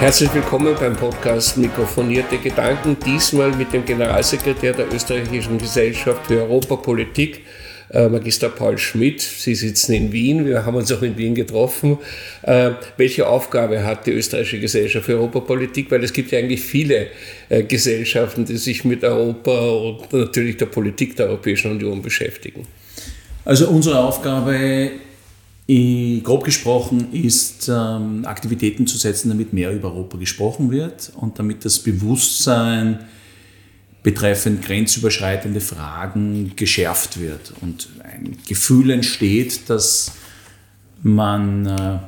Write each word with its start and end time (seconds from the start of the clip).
Herzlich 0.00 0.32
willkommen 0.32 0.74
beim 0.80 0.96
Podcast 0.96 1.58
Mikrofonierte 1.58 2.38
Gedanken, 2.38 2.96
diesmal 3.04 3.52
mit 3.52 3.74
dem 3.74 3.84
Generalsekretär 3.84 4.72
der 4.72 4.90
Österreichischen 4.90 5.58
Gesellschaft 5.58 6.26
für 6.26 6.40
Europapolitik, 6.40 7.42
äh, 7.90 8.08
Magister 8.08 8.48
Paul 8.48 8.78
Schmidt. 8.78 9.20
Sie 9.20 9.54
sitzen 9.54 9.92
in 9.92 10.10
Wien, 10.10 10.46
wir 10.46 10.64
haben 10.64 10.74
uns 10.74 10.90
auch 10.90 11.02
in 11.02 11.18
Wien 11.18 11.34
getroffen. 11.34 11.98
Äh, 12.40 12.70
welche 12.96 13.28
Aufgabe 13.28 13.84
hat 13.84 14.06
die 14.06 14.12
Österreichische 14.12 14.58
Gesellschaft 14.58 15.04
für 15.04 15.16
Europapolitik? 15.16 15.90
Weil 15.90 16.02
es 16.02 16.14
gibt 16.14 16.30
ja 16.32 16.38
eigentlich 16.38 16.62
viele 16.62 17.08
äh, 17.50 17.62
Gesellschaften, 17.62 18.46
die 18.46 18.56
sich 18.56 18.86
mit 18.86 19.04
Europa 19.04 19.50
und 19.50 20.10
natürlich 20.14 20.56
der 20.56 20.66
Politik 20.66 21.14
der 21.16 21.26
Europäischen 21.26 21.72
Union 21.72 22.00
beschäftigen. 22.00 22.66
Also 23.44 23.68
unsere 23.68 23.98
Aufgabe 23.98 24.92
Grob 26.24 26.42
gesprochen 26.42 27.12
ist, 27.12 27.68
ähm, 27.68 28.24
Aktivitäten 28.24 28.88
zu 28.88 28.98
setzen, 28.98 29.28
damit 29.28 29.52
mehr 29.52 29.72
über 29.72 29.92
Europa 29.92 30.18
gesprochen 30.18 30.72
wird 30.72 31.12
und 31.14 31.38
damit 31.38 31.64
das 31.64 31.78
Bewusstsein 31.78 32.98
betreffend 34.02 34.62
grenzüberschreitende 34.62 35.60
Fragen 35.60 36.52
geschärft 36.56 37.20
wird 37.20 37.52
und 37.60 37.88
ein 38.02 38.36
Gefühl 38.48 38.90
entsteht, 38.90 39.70
dass 39.70 40.12
man, 41.04 41.66
äh, 41.66 41.98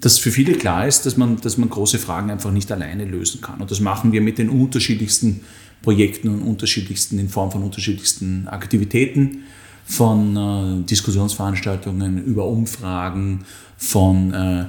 dass 0.00 0.18
für 0.18 0.32
viele 0.32 0.54
klar 0.54 0.88
ist, 0.88 1.06
dass 1.06 1.16
man, 1.16 1.40
dass 1.40 1.56
man 1.56 1.70
große 1.70 2.00
Fragen 2.00 2.28
einfach 2.30 2.50
nicht 2.50 2.72
alleine 2.72 3.04
lösen 3.04 3.40
kann. 3.40 3.60
Und 3.60 3.70
das 3.70 3.78
machen 3.78 4.10
wir 4.10 4.20
mit 4.20 4.38
den 4.38 4.48
unterschiedlichsten 4.48 5.42
Projekten 5.82 6.28
und 6.28 6.42
unterschiedlichsten, 6.42 7.20
in 7.20 7.28
Form 7.28 7.52
von 7.52 7.62
unterschiedlichsten 7.62 8.48
Aktivitäten 8.48 9.44
von 9.84 10.36
äh, 10.36 10.86
Diskussionsveranstaltungen 10.86 12.24
über 12.24 12.46
Umfragen, 12.46 13.44
von 13.76 14.32
äh, 14.32 14.64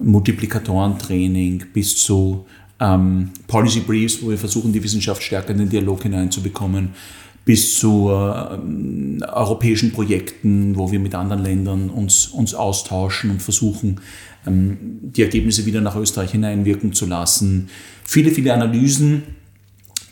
Multiplikatorentraining 0.00 1.64
bis 1.72 2.02
zu 2.02 2.46
ähm, 2.80 3.30
Policy 3.46 3.80
Briefs, 3.80 4.22
wo 4.22 4.30
wir 4.30 4.38
versuchen, 4.38 4.72
die 4.72 4.82
Wissenschaft 4.82 5.22
stärker 5.22 5.50
in 5.50 5.58
den 5.58 5.68
Dialog 5.68 6.02
hineinzubekommen, 6.02 6.90
bis 7.44 7.78
zu 7.78 8.08
äh, 8.08 9.24
europäischen 9.24 9.92
Projekten, 9.92 10.76
wo 10.76 10.92
wir 10.92 11.00
mit 11.00 11.14
anderen 11.14 11.42
Ländern 11.42 11.90
uns, 11.90 12.28
uns 12.28 12.54
austauschen 12.54 13.30
und 13.30 13.42
versuchen, 13.42 14.00
ähm, 14.46 14.76
die 15.02 15.22
Ergebnisse 15.22 15.66
wieder 15.66 15.80
nach 15.80 15.96
Österreich 15.96 16.30
hineinwirken 16.32 16.92
zu 16.92 17.06
lassen. 17.06 17.68
Viele, 18.04 18.30
viele 18.30 18.54
Analysen 18.54 19.24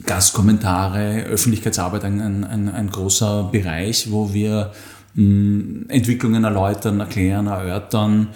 Gastkommentare, 0.07 1.25
Öffentlichkeitsarbeit 1.25 2.05
ein, 2.05 2.21
ein, 2.45 2.69
ein 2.69 2.91
großer 2.91 3.49
Bereich, 3.53 4.11
wo 4.11 4.33
wir 4.33 4.73
mh, 5.15 5.23
hm, 5.23 5.85
Entwicklungen 5.89 6.45
erläutern, 6.45 7.01
erklären, 7.01 7.47
erörtern, 7.47 8.29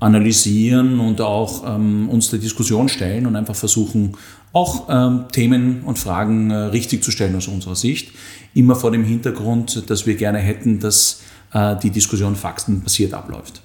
analysieren 0.00 0.98
und 0.98 1.20
auch 1.20 1.62
ähm, 1.66 2.08
uns 2.08 2.30
der 2.30 2.38
Diskussion 2.38 2.88
stellen 2.88 3.26
und 3.26 3.36
einfach 3.36 3.54
versuchen, 3.54 4.16
auch 4.52 4.88
ähm, 4.88 5.26
Themen 5.30 5.82
und 5.84 5.98
Fragen 5.98 6.50
äh, 6.50 6.56
richtig 6.56 7.04
zu 7.04 7.10
stellen 7.10 7.36
aus 7.36 7.48
unserer 7.48 7.76
Sicht. 7.76 8.12
Immer 8.54 8.74
vor 8.74 8.90
dem 8.90 9.04
Hintergrund, 9.04 9.88
dass 9.88 10.06
wir 10.06 10.16
gerne 10.16 10.38
hätten, 10.38 10.80
dass 10.80 11.22
äh, 11.52 11.76
die 11.76 11.90
Diskussion 11.90 12.34
faktenbasiert 12.34 13.14
abläuft. 13.14 13.62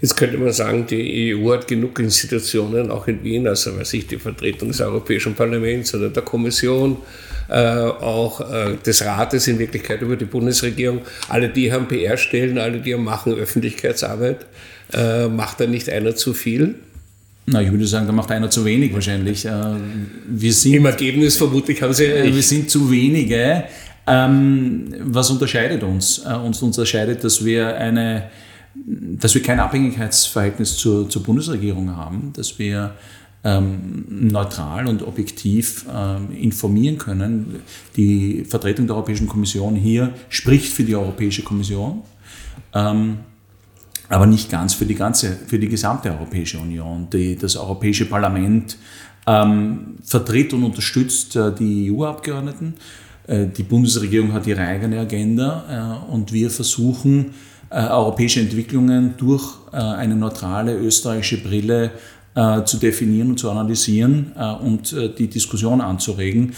Jetzt 0.00 0.16
könnte 0.16 0.38
man 0.38 0.52
sagen, 0.52 0.86
die 0.86 1.34
EU 1.34 1.52
hat 1.52 1.66
genug 1.66 1.98
Institutionen, 1.98 2.90
auch 2.90 3.08
in 3.08 3.22
Wien, 3.24 3.48
also 3.48 3.76
weiß 3.76 3.94
ich, 3.94 4.06
die 4.06 4.16
Vertretung 4.16 4.68
des 4.68 4.80
Europäischen 4.80 5.34
Parlaments 5.34 5.92
oder 5.92 6.08
der 6.08 6.22
Kommission, 6.22 6.98
äh, 7.48 7.56
auch 7.56 8.40
äh, 8.40 8.76
des 8.84 9.04
Rates 9.04 9.48
in 9.48 9.58
Wirklichkeit 9.58 10.00
über 10.00 10.14
die 10.14 10.24
Bundesregierung. 10.24 11.00
Alle 11.28 11.48
die 11.48 11.72
haben 11.72 11.88
PR-Stellen, 11.88 12.58
alle 12.58 12.78
die 12.78 12.94
machen 12.94 13.34
Öffentlichkeitsarbeit. 13.34 14.46
Äh, 14.92 15.26
macht 15.26 15.60
da 15.60 15.66
nicht 15.66 15.90
einer 15.90 16.14
zu 16.14 16.32
viel? 16.32 16.76
Na, 17.46 17.62
ich 17.62 17.70
würde 17.72 17.86
sagen, 17.86 18.06
da 18.06 18.12
macht 18.12 18.30
einer 18.30 18.50
zu 18.50 18.64
wenig 18.64 18.94
wahrscheinlich. 18.94 19.46
Äh, 19.46 19.50
wir 20.28 20.52
sind, 20.52 20.74
Im 20.74 20.86
Ergebnis 20.86 21.36
vermutlich 21.36 21.82
haben 21.82 21.92
sie 21.92 22.04
recht. 22.04 22.34
Wir 22.34 22.42
sind 22.42 22.70
zu 22.70 22.88
wenige. 22.90 23.64
Ähm, 24.06 24.94
was 25.00 25.28
unterscheidet 25.30 25.82
uns? 25.82 26.22
Äh, 26.24 26.34
uns 26.34 26.62
unterscheidet, 26.62 27.24
dass 27.24 27.44
wir 27.44 27.76
eine 27.76 28.30
dass 28.86 29.34
wir 29.34 29.42
kein 29.42 29.60
Abhängigkeitsverhältnis 29.60 30.76
zur, 30.76 31.08
zur 31.08 31.22
Bundesregierung 31.22 31.94
haben, 31.94 32.32
dass 32.34 32.58
wir 32.58 32.94
ähm, 33.44 34.04
neutral 34.08 34.86
und 34.86 35.02
objektiv 35.02 35.86
ähm, 35.92 36.32
informieren 36.32 36.98
können. 36.98 37.56
Die 37.96 38.44
Vertretung 38.44 38.86
der 38.86 38.96
Europäischen 38.96 39.28
Kommission 39.28 39.76
hier 39.76 40.12
spricht 40.28 40.72
für 40.72 40.84
die 40.84 40.96
Europäische 40.96 41.42
Kommission, 41.42 42.02
ähm, 42.74 43.18
aber 44.08 44.26
nicht 44.26 44.50
ganz 44.50 44.74
für 44.74 44.86
die 44.86 44.94
ganze, 44.94 45.36
für 45.46 45.58
die 45.58 45.68
gesamte 45.68 46.10
Europäische 46.10 46.58
Union. 46.58 47.08
Die, 47.12 47.36
das 47.36 47.56
Europäische 47.56 48.06
Parlament 48.06 48.76
ähm, 49.26 49.96
vertritt 50.02 50.52
und 50.52 50.64
unterstützt 50.64 51.36
äh, 51.36 51.54
die 51.54 51.92
EU-Abgeordneten. 51.92 52.74
Äh, 53.26 53.46
die 53.46 53.62
Bundesregierung 53.62 54.32
hat 54.32 54.46
ihre 54.46 54.62
eigene 54.62 54.98
Agenda 55.00 56.00
äh, 56.08 56.12
und 56.12 56.32
wir 56.32 56.50
versuchen, 56.50 57.34
äh, 57.70 57.86
europäische 57.86 58.40
Entwicklungen 58.40 59.14
durch 59.18 59.44
äh, 59.72 59.76
eine 59.76 60.16
neutrale 60.16 60.74
österreichische 60.74 61.42
Brille 61.42 61.90
äh, 62.34 62.64
zu 62.64 62.78
definieren 62.78 63.30
und 63.30 63.38
zu 63.38 63.50
analysieren 63.50 64.32
und 64.62 64.94
die 65.18 65.26
Diskussion 65.26 65.80
anzuregen. 65.80 66.54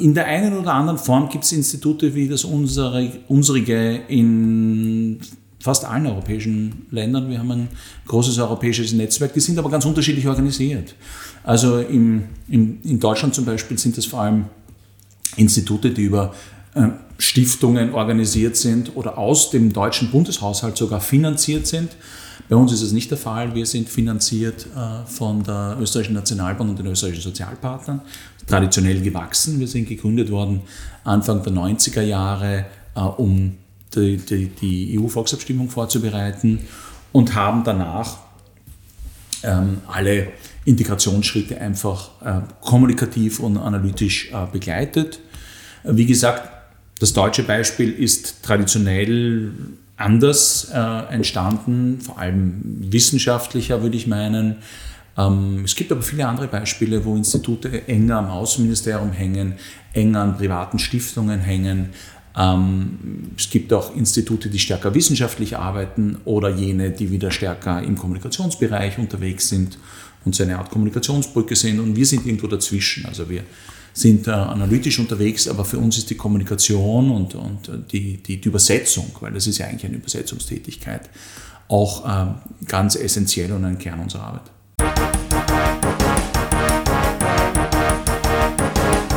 In 0.00 0.14
der 0.14 0.26
einen 0.26 0.58
oder 0.58 0.74
anderen 0.74 0.98
Form 0.98 1.28
gibt 1.28 1.44
es 1.44 1.52
Institute 1.52 2.14
wie 2.14 2.28
das 2.28 2.44
unsere, 2.44 3.10
unsere 3.28 3.58
in 4.08 5.20
fast 5.60 5.84
allen 5.84 6.06
europäischen 6.06 6.86
Ländern. 6.90 7.30
Wir 7.30 7.38
haben 7.38 7.50
ein 7.50 7.68
großes 8.06 8.38
europäisches 8.38 8.92
Netzwerk, 8.92 9.32
die 9.34 9.40
sind 9.40 9.58
aber 9.58 9.70
ganz 9.70 9.84
unterschiedlich 9.84 10.26
organisiert. 10.26 10.94
Also 11.44 11.78
im, 11.78 12.24
in, 12.48 12.80
in 12.82 13.00
Deutschland 13.00 13.34
zum 13.34 13.44
Beispiel 13.44 13.78
sind 13.78 13.96
das 13.96 14.06
vor 14.06 14.22
allem 14.22 14.46
Institute, 15.36 15.90
die 15.90 16.02
über 16.02 16.34
äh, 16.74 16.88
Stiftungen 17.18 17.94
organisiert 17.94 18.56
sind 18.56 18.96
oder 18.96 19.18
aus 19.18 19.50
dem 19.50 19.72
deutschen 19.72 20.10
Bundeshaushalt 20.10 20.76
sogar 20.76 21.00
finanziert 21.00 21.66
sind. 21.66 21.90
Bei 22.48 22.54
uns 22.54 22.72
ist 22.72 22.80
es 22.80 22.92
nicht 22.92 23.10
der 23.10 23.18
Fall. 23.18 23.54
Wir 23.54 23.66
sind 23.66 23.88
finanziert 23.88 24.66
äh, 24.74 25.04
von 25.06 25.42
der 25.42 25.76
Österreichischen 25.80 26.14
Nationalbank 26.14 26.70
und 26.70 26.78
den 26.78 26.86
österreichischen 26.86 27.24
Sozialpartnern, 27.24 28.00
traditionell 28.46 29.00
gewachsen. 29.02 29.58
Wir 29.58 29.66
sind 29.66 29.88
gegründet 29.88 30.30
worden 30.30 30.62
Anfang 31.04 31.42
der 31.42 31.52
90er 31.52 32.02
Jahre, 32.02 32.66
äh, 32.94 33.00
um 33.00 33.56
die, 33.94 34.16
die, 34.16 34.46
die 34.46 34.98
EU-Volksabstimmung 34.98 35.68
vorzubereiten 35.68 36.60
und 37.10 37.34
haben 37.34 37.64
danach 37.64 38.18
ähm, 39.42 39.78
alle 39.88 40.28
Integrationsschritte 40.64 41.58
einfach 41.58 42.10
kommunikativ 42.60 43.40
und 43.40 43.56
analytisch 43.56 44.30
begleitet. 44.52 45.18
Wie 45.82 46.04
gesagt, 46.04 46.57
das 46.98 47.12
deutsche 47.12 47.42
Beispiel 47.42 47.92
ist 47.92 48.42
traditionell 48.42 49.52
anders 49.96 50.70
äh, 50.72 50.78
entstanden, 51.12 52.00
vor 52.00 52.18
allem 52.18 52.60
wissenschaftlicher, 52.64 53.82
würde 53.82 53.96
ich 53.96 54.06
meinen. 54.06 54.56
Ähm, 55.16 55.62
es 55.64 55.74
gibt 55.74 55.90
aber 55.90 56.02
viele 56.02 56.26
andere 56.26 56.46
Beispiele, 56.46 57.04
wo 57.04 57.16
Institute 57.16 57.88
enger 57.88 58.18
am 58.18 58.26
Außenministerium 58.26 59.12
hängen, 59.12 59.54
enger 59.92 60.20
an 60.20 60.36
privaten 60.36 60.78
Stiftungen 60.78 61.40
hängen. 61.40 61.90
Ähm, 62.36 63.32
es 63.36 63.50
gibt 63.50 63.72
auch 63.72 63.94
Institute, 63.96 64.48
die 64.48 64.58
stärker 64.60 64.94
wissenschaftlich 64.94 65.56
arbeiten 65.56 66.18
oder 66.24 66.48
jene, 66.48 66.90
die 66.90 67.10
wieder 67.10 67.32
stärker 67.32 67.82
im 67.82 67.96
Kommunikationsbereich 67.96 68.98
unterwegs 68.98 69.48
sind 69.48 69.78
und 70.24 70.36
so 70.36 70.44
eine 70.44 70.58
Art 70.58 70.70
Kommunikationsbrücke 70.70 71.56
sind. 71.56 71.80
Und 71.80 71.96
wir 71.96 72.06
sind 72.06 72.24
irgendwo 72.24 72.46
dazwischen. 72.46 73.06
Also 73.06 73.28
wir 73.28 73.42
sind 73.98 74.28
äh, 74.28 74.30
analytisch 74.30 74.98
unterwegs, 74.98 75.48
aber 75.48 75.64
für 75.64 75.78
uns 75.78 75.98
ist 75.98 76.08
die 76.10 76.14
Kommunikation 76.14 77.10
und, 77.10 77.34
und 77.34 77.92
die, 77.92 78.18
die, 78.18 78.40
die 78.40 78.48
Übersetzung, 78.48 79.10
weil 79.20 79.32
das 79.32 79.46
ist 79.46 79.58
ja 79.58 79.66
eigentlich 79.66 79.86
eine 79.86 79.96
Übersetzungstätigkeit, 79.96 81.10
auch 81.66 82.04
ähm, 82.06 82.34
ganz 82.66 82.94
essentiell 82.94 83.52
und 83.52 83.64
ein 83.64 83.78
Kern 83.78 84.00
unserer 84.00 84.22
Arbeit. 84.22 84.50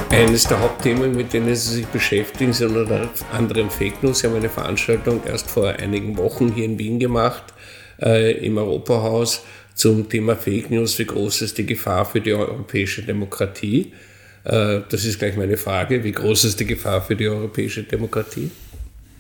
Eines 0.10 0.44
der 0.44 0.60
Hauptthemen, 0.60 1.16
mit 1.16 1.32
denen 1.32 1.56
Sie 1.56 1.76
sich 1.76 1.86
beschäftigen, 1.88 2.52
sind 2.52 2.76
unter 2.76 3.08
anderem 3.32 3.70
Fake 3.70 4.04
News. 4.04 4.20
Sie 4.20 4.28
haben 4.28 4.36
eine 4.36 4.50
Veranstaltung 4.50 5.22
erst 5.26 5.50
vor 5.50 5.70
einigen 5.70 6.18
Wochen 6.18 6.52
hier 6.52 6.66
in 6.66 6.78
Wien 6.80 7.00
gemacht, 7.00 7.54
äh, 8.02 8.32
im 8.46 8.58
Europahaus, 8.58 9.44
zum 9.74 10.10
Thema 10.10 10.36
Fake 10.36 10.70
News. 10.70 11.00
Wie 11.00 11.06
groß 11.06 11.44
ist 11.44 11.58
die 11.60 11.66
Gefahr 11.66 12.06
für 12.06 12.20
die 12.20 12.34
europäische 12.34 13.04
Demokratie? 13.04 13.94
Äh, 14.44 14.82
das 14.90 15.06
ist 15.06 15.20
gleich 15.20 15.38
meine 15.38 15.58
Frage. 15.58 16.04
Wie 16.04 16.12
groß 16.12 16.46
ist 16.46 16.60
die 16.60 16.66
Gefahr 16.66 17.02
für 17.02 17.16
die 17.16 17.28
europäische 17.28 17.84
Demokratie? 17.84 18.52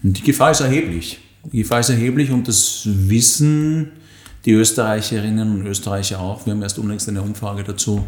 Die 0.03 0.21
Gefahr 0.21 0.51
ist 0.51 0.61
erheblich. 0.61 1.19
Die 1.51 1.59
Gefahr 1.59 1.79
ist 1.79 1.89
erheblich 1.89 2.31
und 2.31 2.47
das 2.47 2.83
wissen 2.85 3.91
die 4.45 4.53
Österreicherinnen 4.53 5.59
und 5.59 5.67
Österreicher 5.67 6.19
auch. 6.19 6.45
Wir 6.45 6.53
haben 6.53 6.61
erst 6.61 6.79
unlängst 6.79 7.07
eine 7.09 7.21
Umfrage 7.21 7.63
dazu 7.63 8.07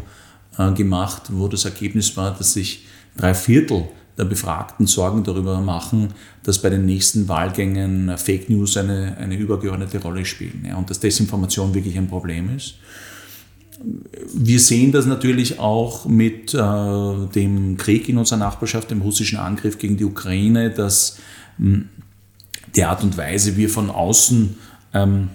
äh, 0.58 0.72
gemacht, 0.72 1.22
wo 1.30 1.48
das 1.48 1.64
Ergebnis 1.64 2.16
war, 2.16 2.36
dass 2.36 2.54
sich 2.54 2.86
drei 3.16 3.34
Viertel 3.34 3.88
der 4.16 4.24
Befragten 4.24 4.86
Sorgen 4.86 5.24
darüber 5.24 5.60
machen, 5.60 6.14
dass 6.44 6.58
bei 6.60 6.70
den 6.70 6.86
nächsten 6.86 7.28
Wahlgängen 7.28 8.16
Fake 8.16 8.48
News 8.48 8.76
eine, 8.76 9.16
eine 9.18 9.36
übergeordnete 9.36 9.98
Rolle 9.98 10.24
spielen 10.24 10.64
ja, 10.68 10.76
und 10.76 10.88
dass 10.88 11.00
Desinformation 11.00 11.74
wirklich 11.74 11.98
ein 11.98 12.08
Problem 12.08 12.54
ist. 12.56 12.76
Wir 14.34 14.60
sehen 14.60 14.92
das 14.92 15.06
natürlich 15.06 15.58
auch 15.58 16.06
mit 16.06 16.54
äh, 16.54 17.26
dem 17.34 17.76
Krieg 17.76 18.08
in 18.08 18.18
unserer 18.18 18.38
Nachbarschaft, 18.38 18.90
dem 18.90 19.02
russischen 19.02 19.38
Angriff 19.38 19.78
gegen 19.78 19.96
die 19.96 20.04
Ukraine, 20.04 20.70
dass 20.70 21.18
mh, 21.58 21.74
hm, 21.74 21.88
die 22.76 22.84
Art 22.84 23.02
und 23.02 23.16
Weise, 23.16 23.56
wie 23.56 23.68
von 23.68 23.90
außen 23.90 24.56
ähm, 24.94 25.28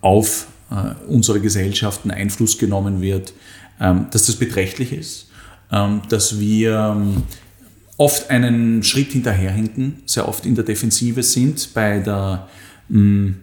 auf 0.00 0.46
äh, 0.70 0.94
unsere 1.08 1.40
Gesellschaften 1.40 2.10
Einfluss 2.10 2.58
genommen 2.58 3.00
wird, 3.00 3.32
ähm, 3.80 4.06
dass 4.10 4.26
das 4.26 4.36
beträchtlich 4.36 4.92
ist, 4.92 5.28
ähm, 5.72 6.02
dass 6.08 6.38
wir 6.38 6.94
ähm, 6.96 7.22
oft 7.96 8.30
einen 8.30 8.82
Schritt 8.82 9.12
hinterherhinken, 9.12 10.02
sehr 10.06 10.28
oft 10.28 10.46
in 10.46 10.54
der 10.54 10.64
Defensive 10.64 11.22
sind 11.22 11.74
bei 11.74 11.98
der, 11.98 12.48
mh, 12.88 13.34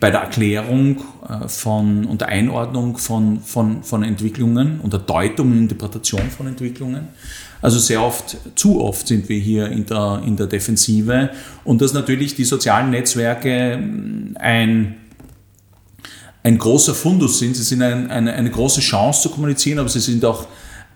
bei 0.00 0.10
der 0.10 0.20
Erklärung 0.20 1.02
äh, 1.28 1.48
von, 1.48 2.04
und 2.04 2.20
der 2.20 2.28
Einordnung 2.28 2.98
von, 2.98 3.40
von, 3.40 3.82
von 3.82 4.02
Entwicklungen 4.02 4.80
und 4.80 4.92
der 4.92 5.00
Deutung 5.00 5.52
und 5.52 5.58
Interpretation 5.58 6.30
von 6.30 6.46
Entwicklungen. 6.46 7.08
Also 7.62 7.78
sehr 7.78 8.02
oft, 8.02 8.36
zu 8.56 8.80
oft 8.80 9.06
sind 9.06 9.28
wir 9.28 9.38
hier 9.38 9.68
in 9.68 9.86
der, 9.86 10.22
in 10.26 10.36
der 10.36 10.46
Defensive 10.46 11.30
und 11.64 11.80
dass 11.80 11.94
natürlich 11.94 12.34
die 12.34 12.44
sozialen 12.44 12.90
Netzwerke 12.90 13.78
ein 14.34 14.96
ein 16.44 16.58
großer 16.58 16.94
Fundus 16.94 17.38
sind. 17.38 17.56
Sie 17.56 17.62
sind 17.62 17.82
ein, 17.82 18.10
eine, 18.10 18.34
eine 18.34 18.50
große 18.50 18.80
Chance 18.80 19.22
zu 19.22 19.30
kommunizieren, 19.30 19.78
aber 19.78 19.88
sie 19.88 20.00
sind 20.00 20.24
auch 20.24 20.46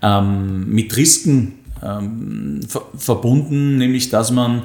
ähm, 0.01 0.69
mit 0.69 0.95
Risiken 0.95 1.55
ähm, 1.83 2.61
ver 2.67 2.83
verbunden, 2.95 3.77
nämlich 3.77 4.09
dass 4.09 4.31
man 4.31 4.63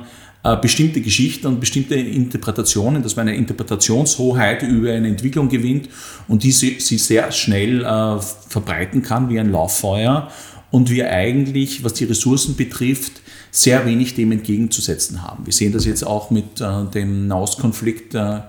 bestimmte 0.61 1.01
Geschichten 1.01 1.47
und 1.47 1.59
bestimmte 1.59 1.95
Interpretationen, 1.95 3.03
dass 3.03 3.17
man 3.17 3.29
eine 3.29 3.37
Interpretationshoheit 3.37 4.63
über 4.63 4.93
eine 4.93 5.09
Entwicklung 5.09 5.49
gewinnt 5.49 5.89
und 6.29 6.43
die 6.43 6.53
sie, 6.53 6.79
sehr 6.81 7.33
schnell 7.33 7.83
äh, 7.83 8.21
verbreiten 8.49 9.03
kann 9.03 9.31
wie 9.31 9.41
ein 9.41 9.51
Lauffeuer 9.51 10.31
und 10.71 10.91
wir 10.91 11.11
eigentlich, 11.11 11.83
was 11.83 11.95
die 11.95 12.05
Ressourcen 12.05 12.57
betrifft, 12.57 13.23
sehr 13.51 13.87
wenig 13.87 14.17
dem 14.17 14.33
entgegenzusetzen 14.33 15.23
haben. 15.23 15.47
Wir 15.47 15.53
sehen 15.53 15.73
das 15.73 15.85
jetzt 15.87 16.05
auch 16.05 16.31
mit 16.31 16.61
äh, 16.61 16.85
dem 16.93 17.29
Nahostkonflikt 17.29 18.15
äh, 18.15 18.41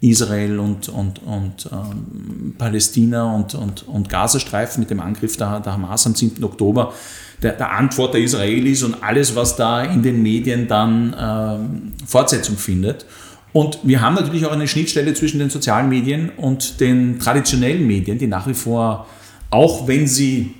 Israel 0.00 0.58
und, 0.58 0.88
und, 0.88 1.22
und 1.24 1.68
ähm, 1.70 2.54
Palästina 2.56 3.34
und, 3.34 3.54
und, 3.54 3.86
und 3.86 4.08
Gazastreifen 4.08 4.80
mit 4.80 4.90
dem 4.90 5.00
Angriff 5.00 5.36
der, 5.36 5.60
der 5.60 5.74
Hamas 5.74 6.06
am 6.06 6.14
7. 6.14 6.42
Oktober, 6.42 6.94
der, 7.42 7.52
der, 7.52 7.72
Antwort 7.72 8.14
der 8.14 8.22
Israelis 8.22 8.82
und 8.82 9.02
alles, 9.02 9.36
was 9.36 9.56
da 9.56 9.82
in 9.82 10.02
den 10.02 10.22
Medien 10.22 10.68
dann 10.68 11.14
ähm, 11.18 11.92
Fortsetzung 12.06 12.56
findet. 12.56 13.04
Und 13.52 13.80
wir 13.82 14.00
haben 14.00 14.14
natürlich 14.14 14.46
auch 14.46 14.52
eine 14.52 14.68
Schnittstelle 14.68 15.12
zwischen 15.12 15.38
den 15.38 15.50
sozialen 15.50 15.88
Medien 15.88 16.30
und 16.30 16.80
den 16.80 17.18
traditionellen 17.18 17.86
Medien, 17.86 18.16
die 18.16 18.26
nach 18.26 18.46
wie 18.46 18.54
vor, 18.54 19.06
auch 19.50 19.86
wenn 19.86 20.06
sie, 20.06 20.54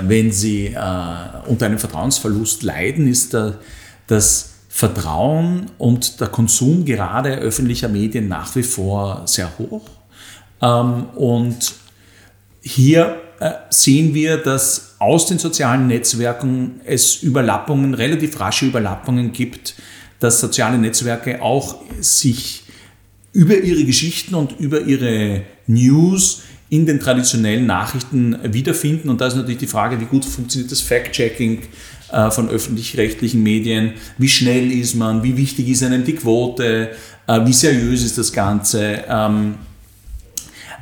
wenn 0.00 0.30
sie 0.30 0.66
äh, 0.66 1.48
unter 1.48 1.66
einem 1.66 1.78
Vertrauensverlust 1.78 2.62
leiden, 2.62 3.08
ist 3.08 3.32
der, 3.32 3.58
das 4.06 4.57
Vertrauen 4.78 5.66
und 5.76 6.20
der 6.20 6.28
Konsum 6.28 6.84
gerade 6.84 7.30
öffentlicher 7.38 7.88
Medien 7.88 8.28
nach 8.28 8.54
wie 8.54 8.62
vor 8.62 9.22
sehr 9.26 9.50
hoch. 9.58 9.82
Ähm, 10.62 11.06
und 11.16 11.74
hier 12.60 13.16
äh, 13.40 13.50
sehen 13.70 14.14
wir, 14.14 14.36
dass 14.36 14.94
aus 15.00 15.26
den 15.26 15.40
sozialen 15.40 15.88
Netzwerken 15.88 16.80
es 16.84 17.24
Überlappungen, 17.24 17.92
relativ 17.94 18.38
rasche 18.38 18.66
Überlappungen 18.66 19.32
gibt, 19.32 19.74
dass 20.20 20.38
soziale 20.38 20.78
Netzwerke 20.78 21.42
auch 21.42 21.82
sich 21.98 22.62
über 23.32 23.56
ihre 23.56 23.82
Geschichten 23.82 24.36
und 24.36 24.60
über 24.60 24.82
ihre 24.82 25.42
News 25.66 26.42
in 26.70 26.86
den 26.86 27.00
traditionellen 27.00 27.66
Nachrichten 27.66 28.38
wiederfinden. 28.44 29.08
Und 29.08 29.20
da 29.20 29.26
ist 29.26 29.34
natürlich 29.34 29.58
die 29.58 29.66
Frage, 29.66 30.00
wie 30.00 30.04
gut 30.04 30.24
funktioniert 30.24 30.70
das 30.70 30.82
Fact-Checking, 30.82 31.62
äh, 32.12 32.30
von 32.30 32.48
öffentlich-rechtlichen 32.48 33.42
Medien. 33.42 33.92
Wie 34.16 34.28
schnell 34.28 34.72
ist 34.72 34.94
man? 34.94 35.22
Wie 35.22 35.36
wichtig 35.36 35.68
ist 35.68 35.82
einem 35.82 36.04
die 36.04 36.14
Quote? 36.14 36.90
Äh, 37.26 37.46
wie 37.46 37.52
seriös 37.52 38.04
ist 38.04 38.18
das 38.18 38.32
Ganze? 38.32 39.04
Ähm, 39.08 39.54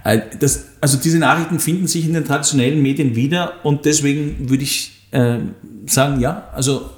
äh, 0.05 0.21
das, 0.39 0.67
also 0.81 0.99
diese 0.99 1.19
Nachrichten 1.19 1.59
finden 1.59 1.87
sich 1.87 2.07
in 2.07 2.15
den 2.15 2.25
traditionellen 2.25 2.81
Medien 2.81 3.17
wieder 3.17 3.65
und 3.65 3.85
deswegen 3.85 4.49
würde 4.49 4.65
ich 4.65 4.93
sagen, 5.87 6.21
ja, 6.21 6.49
also 6.53 6.91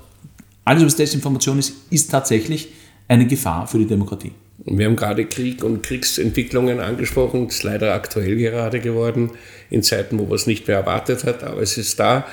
alles, 0.65 0.85
was 0.85 0.97
Desinformation 0.97 1.59
ist, 1.59 1.75
ist 1.91 2.11
tatsächlich 2.11 2.69
eine 3.07 3.27
Gefahr 3.27 3.67
für 3.69 3.79
die 3.79 3.87
Demokratie. 3.87 4.33
Wir 4.65 4.87
haben 4.87 4.97
gerade 4.97 5.25
Krieg 5.25 5.65
und 5.65 5.83
Kriegsentwicklungen 5.83 6.81
angesprochen. 6.81 7.49
Ist 7.49 7.63
leider 7.63 7.95
aktuell 7.95 8.37
gerade 8.37 8.81
geworden, 8.81 9.31
in 9.71 9.83
Zeiten, 9.83 10.19
wo 10.19 10.25
man 10.25 10.35
es 10.35 10.47
nicht 10.47 10.67
mehr 10.67 10.79
erwartet 10.79 11.25
hat, 11.25 11.45
aber 11.45 11.63
es 11.63 11.79
ist 11.79 11.99
da. 11.99 12.27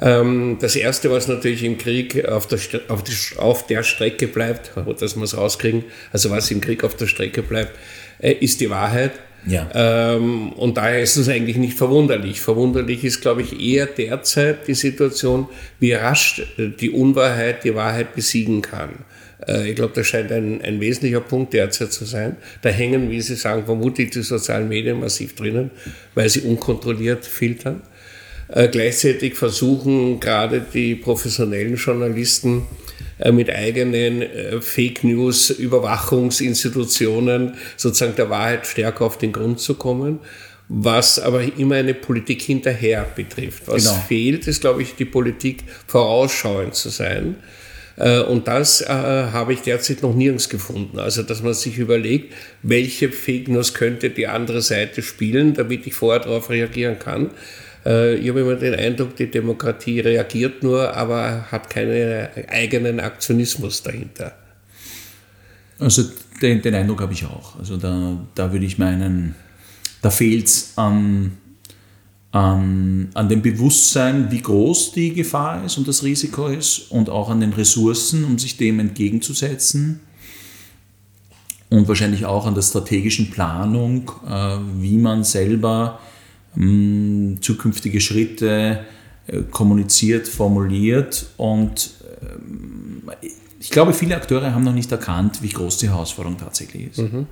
Ähm, 0.00 0.56
das 0.60 0.76
Erste, 0.76 1.10
was 1.10 1.28
natürlich 1.28 1.62
im 1.62 1.76
Krieg 1.76 2.24
auf 2.26 2.46
der, 2.46 2.58
auf, 2.88 3.04
die, 3.04 3.12
auf 3.36 3.66
der 3.66 3.82
Strecke 3.82 4.26
bleibt, 4.26 4.72
dass 5.00 5.16
wir 5.16 5.22
es 5.22 5.36
rauskriegen, 5.36 5.84
also 6.12 6.30
was 6.30 6.50
im 6.50 6.60
Krieg 6.60 6.84
auf 6.84 6.96
der 6.96 7.06
Strecke 7.06 7.42
bleibt, 7.42 7.76
äh, 8.18 8.32
ist 8.32 8.60
die 8.60 8.70
Wahrheit. 8.70 9.12
Ja. 9.46 9.70
Ähm, 9.74 10.52
und 10.52 10.76
daher 10.76 11.00
ist 11.00 11.16
es 11.16 11.28
eigentlich 11.28 11.56
nicht 11.56 11.76
verwunderlich. 11.76 12.40
Verwunderlich 12.40 13.04
ist, 13.04 13.22
glaube 13.22 13.42
ich, 13.42 13.58
eher 13.58 13.86
derzeit 13.86 14.66
die 14.66 14.74
Situation, 14.74 15.48
wie 15.78 15.92
rasch 15.92 16.42
die 16.58 16.90
Unwahrheit 16.90 17.64
die 17.64 17.74
Wahrheit 17.74 18.14
besiegen 18.14 18.60
kann. 18.60 18.90
Äh, 19.46 19.70
ich 19.70 19.76
glaube, 19.76 19.92
das 19.94 20.06
scheint 20.06 20.32
ein, 20.32 20.60
ein 20.62 20.80
wesentlicher 20.80 21.20
Punkt 21.20 21.52
derzeit 21.54 21.92
zu 21.92 22.04
sein. 22.04 22.36
Da 22.62 22.68
hängen, 22.68 23.10
wie 23.10 23.20
Sie 23.20 23.34
sagen, 23.34 23.64
vermutlich 23.64 24.10
die 24.10 24.22
sozialen 24.22 24.68
Medien 24.68 25.00
massiv 25.00 25.34
drinnen, 25.34 25.70
weil 26.14 26.28
sie 26.28 26.40
unkontrolliert 26.40 27.24
filtern. 27.24 27.82
Äh, 28.52 28.68
gleichzeitig 28.68 29.34
versuchen 29.34 30.18
gerade 30.18 30.60
die 30.60 30.96
professionellen 30.96 31.76
Journalisten 31.76 32.66
äh, 33.18 33.30
mit 33.30 33.48
eigenen 33.48 34.22
äh, 34.22 34.60
Fake 34.60 35.04
News 35.04 35.50
Überwachungsinstitutionen 35.50 37.54
sozusagen 37.76 38.16
der 38.16 38.28
Wahrheit 38.28 38.66
stärker 38.66 39.04
auf 39.04 39.18
den 39.18 39.32
Grund 39.32 39.60
zu 39.60 39.74
kommen. 39.74 40.18
Was 40.68 41.18
aber 41.18 41.42
immer 41.58 41.76
eine 41.76 41.94
Politik 41.94 42.42
hinterher 42.42 43.04
betrifft. 43.16 43.64
Was 43.66 43.84
genau. 43.84 44.04
fehlt, 44.06 44.46
ist, 44.46 44.60
glaube 44.60 44.82
ich, 44.82 44.94
die 44.94 45.04
Politik 45.04 45.64
vorausschauend 45.88 46.76
zu 46.76 46.90
sein. 46.90 47.36
Und 48.28 48.46
das 48.46 48.80
äh, 48.80 48.86
habe 48.86 49.52
ich 49.52 49.62
derzeit 49.62 50.02
noch 50.02 50.14
nirgends 50.14 50.48
gefunden. 50.48 51.00
Also, 51.00 51.24
dass 51.24 51.42
man 51.42 51.54
sich 51.54 51.76
überlegt, 51.76 52.34
welche 52.62 53.10
Fake 53.10 53.48
News 53.48 53.74
könnte 53.74 54.10
die 54.10 54.28
andere 54.28 54.62
Seite 54.62 55.02
spielen, 55.02 55.54
damit 55.54 55.88
ich 55.88 55.94
vorher 55.94 56.20
darauf 56.20 56.50
reagieren 56.50 57.00
kann. 57.00 57.30
Äh, 57.84 58.16
ich 58.16 58.28
habe 58.28 58.40
immer 58.40 58.56
den 58.56 58.74
Eindruck, 58.74 59.16
die 59.16 59.30
Demokratie 59.30 60.00
reagiert 60.00 60.62
nur, 60.62 60.94
aber 60.94 61.46
hat 61.50 61.70
keinen 61.70 62.28
eigenen 62.48 63.00
Aktionismus 63.00 63.82
dahinter. 63.82 64.34
Also 65.78 66.04
den, 66.42 66.62
den 66.62 66.74
Eindruck 66.74 67.00
habe 67.00 67.12
ich 67.12 67.24
auch. 67.24 67.58
Also 67.58 67.76
da, 67.76 68.18
da 68.34 68.52
würde 68.52 68.66
ich 68.66 68.78
meinen, 68.78 69.34
da 70.02 70.10
fehlt 70.10 70.46
es 70.46 70.72
an, 70.76 71.32
an, 72.32 73.08
an 73.14 73.28
dem 73.28 73.42
Bewusstsein, 73.42 74.30
wie 74.30 74.42
groß 74.42 74.92
die 74.92 75.14
Gefahr 75.14 75.64
ist 75.64 75.78
und 75.78 75.88
das 75.88 76.02
Risiko 76.02 76.48
ist 76.48 76.90
und 76.90 77.08
auch 77.08 77.30
an 77.30 77.40
den 77.40 77.52
Ressourcen, 77.52 78.24
um 78.24 78.38
sich 78.38 78.56
dem 78.56 78.78
entgegenzusetzen. 78.78 80.00
Und 81.70 81.86
wahrscheinlich 81.86 82.26
auch 82.26 82.46
an 82.46 82.54
der 82.54 82.62
strategischen 82.62 83.30
Planung, 83.30 84.10
äh, 84.28 84.58
wie 84.80 84.98
man 84.98 85.22
selber 85.22 86.00
ähm, 86.56 87.38
zukünftige 87.40 88.00
Schritte 88.00 88.84
äh, 89.26 89.42
kommuniziert, 89.50 90.28
formuliert 90.28 91.26
und 91.36 91.90
ähm, 92.22 93.02
ich 93.62 93.68
glaube, 93.68 93.92
viele 93.92 94.16
Akteure 94.16 94.54
haben 94.54 94.64
noch 94.64 94.72
nicht 94.72 94.90
erkannt, 94.90 95.42
wie 95.42 95.50
groß 95.50 95.78
die 95.78 95.90
Herausforderung 95.90 96.38
tatsächlich 96.38 96.88
ist. 96.92 96.98
Mhm. 96.98 97.26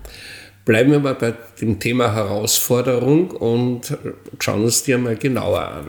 Bleiben 0.66 0.90
wir 0.90 1.00
mal 1.00 1.14
bei 1.14 1.32
dem 1.58 1.80
Thema 1.80 2.12
Herausforderung 2.12 3.30
und 3.30 3.96
schauen 4.38 4.64
uns 4.64 4.82
die 4.82 4.92
einmal 4.92 5.16
genauer 5.16 5.60
an. 5.60 5.86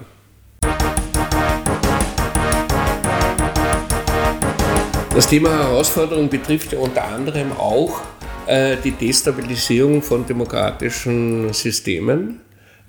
Das 5.13 5.27
Thema 5.27 5.49
Herausforderung 5.49 6.29
betrifft 6.29 6.71
ja 6.71 6.79
unter 6.79 7.03
anderem 7.03 7.51
auch 7.51 7.99
äh, 8.47 8.77
die 8.81 8.91
Destabilisierung 8.91 10.01
von 10.01 10.25
demokratischen 10.25 11.51
Systemen. 11.51 12.39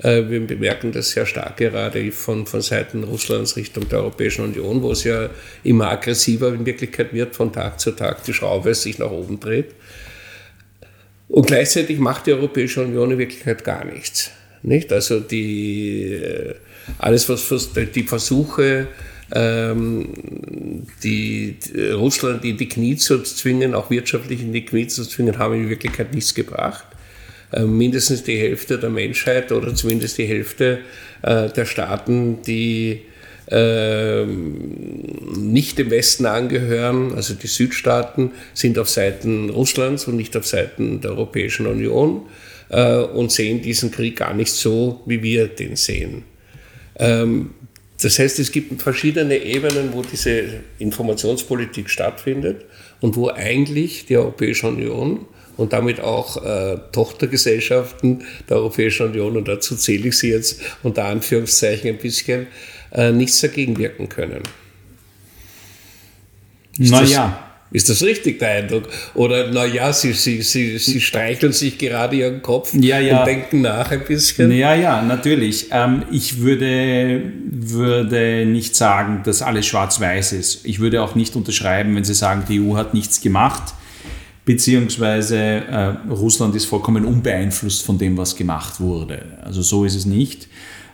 Äh, 0.03 0.29
wir 0.29 0.41
bemerken 0.47 0.93
das 0.93 1.11
sehr 1.11 1.27
stark 1.27 1.57
gerade 1.57 2.11
von, 2.13 2.47
von 2.47 2.61
Seiten 2.61 3.05
Russlands 3.05 3.57
Richtung 3.57 3.89
der 3.89 4.01
Europäischen 4.01 4.45
Union, 4.45 4.83
wo 4.83 4.93
es 4.93 5.05
ja 5.05 5.31
immer 5.63 5.91
aggressiver 5.91 6.49
in 6.49 6.65
Wirklichkeit 6.65 7.13
wird, 7.13 7.37
von 7.37 7.53
Tag 7.53 7.81
zu 7.81 7.93
Tag 7.93 8.25
die 8.25 8.33
Schraube 8.33 8.75
sich 8.75 8.99
nach 8.99 9.11
oben 9.11 9.41
dreht. 9.41 9.75
Und 11.29 11.47
gleichzeitig 11.47 11.99
macht 11.99 12.27
die 12.27 12.33
Europäische 12.33 12.83
Union 12.83 13.13
in 13.13 13.19
Wirklichkeit 13.19 13.63
gar 13.63 13.85
nichts. 13.85 14.31
Nicht? 14.63 14.93
Also 14.93 15.21
die, 15.21 16.15
äh, 16.15 16.55
alles, 16.99 17.29
was 17.29 17.71
die 17.73 18.03
Versuche, 18.03 18.89
ähm, 19.33 20.09
die, 21.05 21.57
Russland 21.93 22.45
in 22.45 22.57
die 22.57 22.69
Knie 22.69 22.97
zu 22.97 23.23
zwingen, 23.23 23.75
auch 23.75 23.91
wirtschaftlich 23.91 24.41
in 24.41 24.53
die 24.53 24.65
Knie 24.65 24.89
zu 24.89 25.05
zwingen, 25.05 25.39
haben 25.39 25.55
in 25.55 25.69
Wirklichkeit 25.69 26.13
nichts 26.13 26.35
gebracht. 26.35 26.85
Äh, 27.53 27.63
mindestens 27.63 28.23
die 28.23 28.39
Hälfte 28.39 28.79
der 28.79 28.91
Menschheit 28.91 29.53
oder 29.53 29.75
zumindest 29.75 30.19
die 30.19 30.27
Hälfte 30.27 30.79
äh, 31.23 31.49
der 31.49 31.65
Staaten, 31.65 32.43
die 32.43 33.03
ähm, 33.51 35.09
nicht 35.37 35.79
dem 35.79 35.91
Westen 35.91 36.27
angehören, 36.27 37.15
also 37.15 37.35
die 37.35 37.49
Südstaaten, 37.49 38.31
sind 38.55 38.79
auf 38.79 38.89
Seiten 38.89 39.51
Russlands 39.51 40.07
und 40.07 40.17
nicht 40.17 40.37
auf 40.37 40.47
Seiten 40.47 41.01
der 41.01 41.13
Europäischen 41.13 41.67
Union 41.67 42.23
äh, 42.69 42.99
und 42.99 43.33
sehen 43.33 43.61
diesen 43.61 43.91
Krieg 43.91 44.17
gar 44.17 44.35
nicht 44.35 44.53
so, 44.53 45.03
wie 45.07 45.23
wir 45.23 45.49
den 45.49 45.75
sehen. 45.75 46.23
Ähm, 46.97 47.51
das 48.01 48.19
heißt, 48.19 48.39
es 48.39 48.53
gibt 48.53 48.81
verschiedene 48.81 49.37
Ebenen, 49.37 49.93
wo 49.93 50.03
diese 50.03 50.45
Informationspolitik 50.79 51.91
stattfindet 51.91 52.65
und 53.01 53.17
wo 53.17 53.29
eigentlich 53.29 54.07
die 54.07 54.17
Europäische 54.17 54.69
Union 54.69 55.27
und 55.57 55.73
damit 55.73 56.01
auch 56.01 56.45
äh, 56.45 56.79
Tochtergesellschaften 56.93 58.25
der 58.49 58.57
Europäischen 58.59 59.07
Union, 59.09 59.37
und 59.37 59.49
dazu 59.49 59.77
zähle 59.77 60.09
ich 60.09 60.19
sie 60.19 60.31
jetzt 60.31 60.61
unter 60.83 61.05
Anführungszeichen 61.05 61.91
ein 61.91 61.99
bisschen, 61.99 62.47
äh, 62.93 63.13
nichts 63.13 63.41
dagegen 63.41 63.79
wirken 63.79 64.09
können. 64.09 64.43
Naja. 66.79 67.47
Ist 67.73 67.89
das 67.89 68.03
richtig, 68.03 68.41
der 68.41 68.51
Eindruck? 68.51 68.89
Oder, 69.15 69.49
naja, 69.53 69.93
sie, 69.93 70.13
sie, 70.13 70.43
sie, 70.43 70.77
sie 70.79 71.01
streicheln 71.01 71.53
sich 71.53 71.79
gerade 71.79 72.17
ihren 72.17 72.43
Kopf 72.43 72.75
ja, 72.75 72.99
ja. 72.99 73.21
und 73.21 73.27
denken 73.27 73.61
nach 73.61 73.93
ein 73.93 74.05
bisschen? 74.05 74.51
Ja, 74.51 74.75
ja, 74.75 75.03
natürlich. 75.03 75.69
Ähm, 75.71 76.03
ich 76.11 76.41
würde, 76.41 77.23
würde 77.49 78.45
nicht 78.45 78.75
sagen, 78.75 79.23
dass 79.25 79.41
alles 79.41 79.67
schwarz-weiß 79.67 80.33
ist. 80.33 80.67
Ich 80.67 80.81
würde 80.81 81.01
auch 81.01 81.15
nicht 81.15 81.37
unterschreiben, 81.37 81.95
wenn 81.95 82.03
Sie 82.03 82.15
sagen, 82.15 82.43
die 82.49 82.61
EU 82.61 82.75
hat 82.75 82.93
nichts 82.93 83.21
gemacht, 83.21 83.75
beziehungsweise 84.45 85.37
äh, 85.37 85.95
Russland 86.11 86.55
ist 86.55 86.67
vollkommen 86.67 87.05
unbeeinflusst 87.05 87.83
von 87.83 87.99
dem, 87.99 88.17
was 88.17 88.37
gemacht 88.37 88.81
wurde. 88.81 89.23
Also 89.45 89.63
so 89.63 89.85
ist 89.85 89.95
es 89.95 90.07
nicht. 90.07 90.49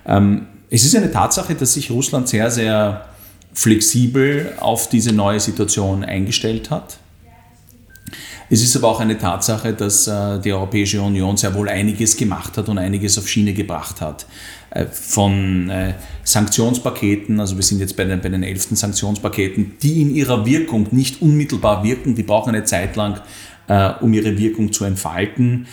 Ähm, 0.07 0.47
es 0.71 0.85
ist 0.85 0.97
eine 0.97 1.11
Tatsache, 1.11 1.55
dass 1.55 1.75
sich 1.75 1.91
Russland 1.91 2.29
sehr, 2.29 2.51
sehr 2.51 3.07
flexibel 3.53 4.53
auf 4.61 4.89
diese 4.89 5.13
neue 5.13 5.41
Situation 5.41 6.05
eingestellt 6.05 6.71
hat. 6.71 6.99
Es 8.49 8.63
ist 8.63 8.77
aber 8.77 8.89
auch 8.89 9.01
eine 9.01 9.19
Tatsache, 9.19 9.73
dass 9.73 10.07
äh, 10.07 10.39
die 10.41 10.53
Europäische 10.53 11.01
Union 11.03 11.37
sehr 11.37 11.55
wohl 11.55 11.69
einiges 11.69 12.17
gemacht 12.17 12.57
hat 12.57 12.69
und 12.69 12.79
einiges 12.79 13.19
auf 13.19 13.29
Schiene 13.29 13.53
gebracht 13.55 14.01
hat. 14.01 14.27
Äh, 14.77 14.87
von 14.91 15.71
äh, 15.71 15.95
Sanktionspaketen, 16.23 17.41
also 17.41 17.57
wir 17.57 17.63
sind 17.63 17.81
jetzt 17.81 17.97
bei 17.97 18.05
den, 18.05 18.21
bei 18.21 18.29
den 18.29 18.43
elften 18.43 18.77
Sanktionspaketen, 18.77 19.73
die 19.83 20.03
in 20.03 20.15
ihrer 20.15 20.45
Wirkung 20.45 20.89
nicht 20.91 21.23
unmittelbar 21.23 21.83
wirken, 21.85 22.15
die 22.15 22.25
brauchen 22.25 22.51
eine 22.51 22.65
Zeit 22.65 22.97
lang, 22.97 23.21
äh, 23.69 23.91
um 24.01 24.13
ihre 24.13 24.37
Wirkung 24.37 24.73
zu 24.73 24.85
entfalten, 24.85 25.67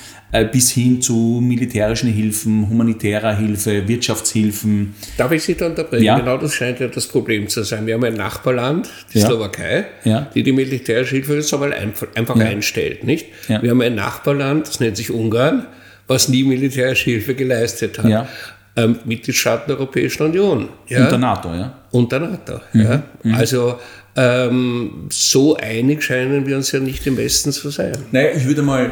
bis 0.52 0.72
hin 0.72 1.00
zu 1.00 1.40
militärischen 1.44 2.12
Hilfen, 2.12 2.68
humanitärer 2.68 3.38
Hilfe, 3.38 3.88
Wirtschaftshilfen. 3.88 4.96
Darf 5.16 5.32
ich 5.32 5.44
Sie 5.44 5.54
da 5.54 5.68
unterbrechen? 5.68 6.06
Ja. 6.06 6.18
Genau 6.18 6.38
das 6.38 6.56
scheint 6.56 6.80
ja 6.80 6.88
das 6.88 7.06
Problem 7.06 7.50
zu 7.50 7.62
sein. 7.62 7.86
Wir 7.86 7.94
haben 7.94 8.04
ein 8.04 8.16
Nachbarland, 8.16 8.90
die 9.14 9.20
ja. 9.20 9.28
Slowakei, 9.28 9.86
ja. 10.06 10.28
die 10.34 10.42
die 10.42 10.52
militärische 10.52 11.18
Hilfe 11.18 11.36
jetzt 11.36 11.54
einmal 11.54 11.72
einfach, 11.72 12.08
einfach 12.16 12.36
einstellt. 12.40 13.04
Nicht? 13.04 13.28
Wir 13.48 13.70
haben 13.70 13.82
ein 13.82 13.94
Nachbarland, 13.94 14.68
das 14.68 14.80
nennt 14.80 14.98
sich 14.98 15.12
Ungarn, 15.12 15.68
was 16.08 16.30
nie 16.30 16.44
militärische 16.44 17.12
Hilfe 17.12 17.36
geleistet 17.36 18.00
hat. 18.00 18.28
Ähm, 18.76 18.98
Mitgliedstaaten 19.06 19.68
der 19.68 19.78
Europäischen 19.78 20.24
Union. 20.24 20.70
Ja? 20.88 21.04
Und 21.04 21.12
der 21.12 21.18
NATO, 21.20 21.54
ja. 21.54 21.74
Und 21.92 22.12
der 22.12 22.20
NATO. 22.22 22.60
Mhm. 22.74 22.82
Ja? 22.82 23.04
Mhm. 23.22 23.36
Also 23.36 23.76
ähm, 24.16 25.08
so 25.12 25.56
einig 25.58 26.04
scheinen 26.04 26.46
wir 26.46 26.58
uns 26.58 26.72
ja 26.72 26.80
nicht 26.80 27.06
im 27.06 27.18
Westen 27.18 27.52
zu 27.52 27.70
sein. 27.70 27.94
Naja, 28.12 28.30
ich 28.36 28.46
würde 28.46 28.64
mal, 28.64 28.92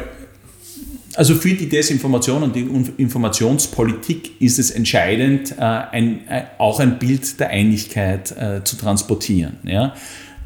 also 1.14 1.34
für 1.34 1.54
die 1.54 1.68
Desinformation 1.68 2.42
und 2.44 2.54
die 2.54 2.66
Informationspolitik 2.96 4.40
ist 4.40 4.58
es 4.58 4.70
entscheidend, 4.70 5.52
äh, 5.58 5.62
ein, 5.62 6.28
äh, 6.28 6.44
auch 6.58 6.78
ein 6.78 6.98
Bild 6.98 7.38
der 7.40 7.50
Einigkeit 7.50 8.32
äh, 8.32 8.62
zu 8.64 8.76
transportieren. 8.76 9.58
Ja? 9.64 9.94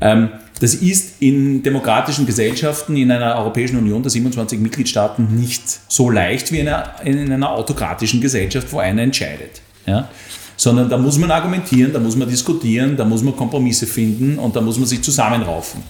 Ähm, 0.01 0.31
das 0.61 0.75
ist 0.75 1.21
in 1.21 1.63
demokratischen 1.63 2.27
Gesellschaften 2.27 2.97
in 2.97 3.11
einer 3.11 3.37
Europäischen 3.37 3.79
Union 3.79 4.03
der 4.03 4.11
27 4.11 4.59
Mitgliedstaaten 4.59 5.39
nicht 5.39 5.63
so 5.89 6.11
leicht 6.11 6.51
wie 6.53 6.61
in 6.61 6.69
einer, 6.69 6.95
in 7.05 7.31
einer 7.31 7.51
autokratischen 7.51 8.21
Gesellschaft, 8.21 8.73
wo 8.73 8.79
einer 8.79 9.03
entscheidet. 9.03 9.61
Ja? 9.87 10.09
sondern 10.57 10.89
da 10.89 10.97
muss 10.97 11.19
man 11.19 11.31
argumentieren, 11.31 11.93
da 11.93 11.99
muss 11.99 12.17
man 12.17 12.29
diskutieren, 12.29 12.97
da 12.97 13.05
muss 13.05 13.23
man 13.23 13.37
Kompromisse 13.37 13.87
finden 13.87 14.39
und 14.39 14.57
da 14.57 14.61
muss 14.61 14.79
man 14.79 14.87
sich 14.87 15.03
zusammenraufen. 15.03 15.83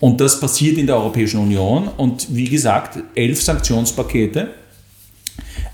Und 0.00 0.20
das 0.20 0.40
passiert 0.40 0.78
in 0.78 0.86
der 0.86 0.96
Europäischen 0.96 1.40
Union 1.40 1.88
und 1.88 2.34
wie 2.34 2.48
gesagt, 2.48 2.98
elf 3.14 3.42
Sanktionspakete, 3.42 4.48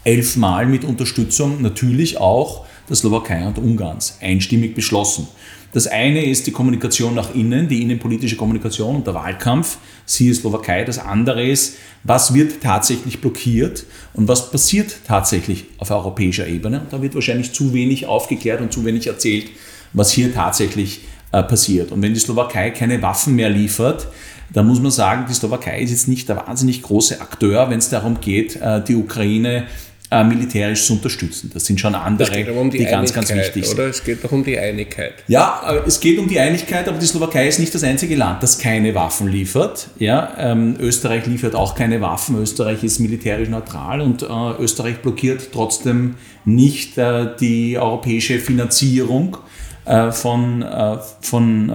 elfmal 0.03 0.67
mit 0.67 0.85
Unterstützung 0.85 1.63
natürlich 1.63 2.19
auch 2.19 2.67
der 2.89 2.97
Slowakei 2.97 3.47
und 3.47 3.59
Ungarns, 3.59 4.19
einstimmig 4.21 4.75
beschlossen. 4.75 5.29
Das 5.75 5.89
eine 5.89 6.25
ist 6.25 6.47
die 6.47 6.53
Kommunikation 6.53 7.17
nach 7.17 7.35
innen, 7.35 7.67
die 7.67 7.83
innenpolitische 7.83 8.37
Kommunikation 8.37 8.95
und 8.95 9.09
der 9.09 9.15
Wahlkampf, 9.15 9.79
siehe 10.07 10.33
Slowakei. 10.33 10.85
Das 10.85 11.01
andere 11.01 11.45
ist, 11.45 11.79
was 12.05 12.33
wird 12.33 12.63
tatsächlich 12.63 13.21
blockiert 13.21 13.85
und 14.13 14.29
was 14.29 14.53
passiert 14.53 14.95
tatsächlich 15.05 15.65
auf 15.79 15.91
europäischer 15.91 16.47
Ebene. 16.47 16.81
Und 16.81 16.93
da 16.93 17.03
wird 17.03 17.17
wahrscheinlich 17.17 17.53
zu 17.53 17.75
wenig 17.75 18.07
aufgeklärt 18.07 18.61
und 18.61 18.73
zu 18.73 18.85
wenig 18.85 19.09
erzählt, 19.09 19.47
was 19.93 20.13
hier 20.13 20.33
tatsächlich 20.33 21.01
äh, 21.33 21.43
passiert. 21.43 21.91
Und 21.91 22.03
wenn 22.03 22.15
die 22.15 22.21
Slowakei 22.21 22.71
keine 22.71 23.03
Waffen 23.03 23.35
mehr 23.35 23.51
liefert, 23.51 24.07
dann 24.53 24.69
muss 24.69 24.79
man 24.79 24.93
sagen, 24.93 25.25
die 25.29 25.35
Slowakei 25.35 25.81
ist 25.81 25.91
jetzt 25.91 26.07
nicht 26.07 26.29
der 26.29 26.37
wahnsinnig 26.37 26.83
große 26.83 27.21
Akteur, 27.21 27.69
wenn 27.69 27.81
es 27.81 27.89
darum 27.89 28.21
geht, 28.21 28.55
äh, 28.55 28.81
die 28.85 28.95
Ukraine 28.95 29.67
äh, 30.11 30.23
militärisch 30.23 30.85
zu 30.87 30.95
unterstützen. 30.95 31.51
Das 31.53 31.65
sind 31.65 31.81
schon 31.81 31.95
andere, 31.95 32.31
die, 32.31 32.79
die 32.79 32.85
ganz, 32.85 33.13
ganz 33.13 33.35
wichtig 33.35 33.67
sind. 33.67 33.79
Oder 33.79 33.89
es 33.89 34.05
geht 34.05 34.23
doch 34.23 34.33
um 34.33 34.45
die 34.45 34.59
Einigkeit. 34.59 35.15
Ja, 35.29 35.83
es 35.87 35.99
geht 35.99 36.19
um 36.19 36.29
die 36.29 36.39
Einigkeit, 36.39 36.87
aber 36.89 36.99
die 36.99 37.07
Slowakei 37.07 37.49
ist 37.49 37.59
nicht 37.59 37.75
das 37.75 37.83
einzige 37.83 38.15
Land, 38.15 38.43
das 38.43 38.59
keine 38.59 38.95
Waffen 38.95 39.29
liefert. 39.29 39.89
Ja, 39.99 40.35
ähm, 40.39 40.77
Österreich 40.79 41.27
liefert 41.27 41.55
auch 41.55 41.75
keine 41.75 42.01
Waffen. 42.01 42.41
Österreich 42.41 42.85
ist 42.85 43.01
militärisch 43.01 43.49
neutral 43.49 44.01
und 44.03 44.23
äh, 44.23 44.27
Österreich 44.63 44.99
blockiert 44.99 45.49
trotzdem 45.53 46.17
nicht 46.45 46.99
äh, 46.99 47.29
die 47.41 47.79
europäische 47.79 48.39
Finanzierung 48.39 49.39
äh, 49.85 50.13
von, 50.13 50.63
äh, 50.63 50.99
von 51.21 51.71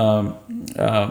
äh, 0.75 1.07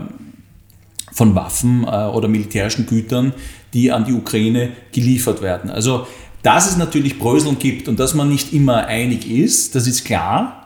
von 1.12 1.34
Waffen 1.34 1.82
oder 1.82 2.28
militärischen 2.28 2.86
Gütern, 2.86 3.32
die 3.74 3.90
an 3.90 4.04
die 4.04 4.12
Ukraine 4.12 4.68
geliefert 4.92 5.42
werden. 5.42 5.68
Also 5.68 6.06
dass 6.42 6.70
es 6.70 6.76
natürlich 6.76 7.18
Bröseln 7.18 7.58
gibt 7.58 7.88
und 7.88 7.98
dass 7.98 8.14
man 8.14 8.28
nicht 8.28 8.52
immer 8.52 8.86
einig 8.86 9.28
ist, 9.30 9.74
das 9.74 9.86
ist 9.86 10.04
klar. 10.04 10.58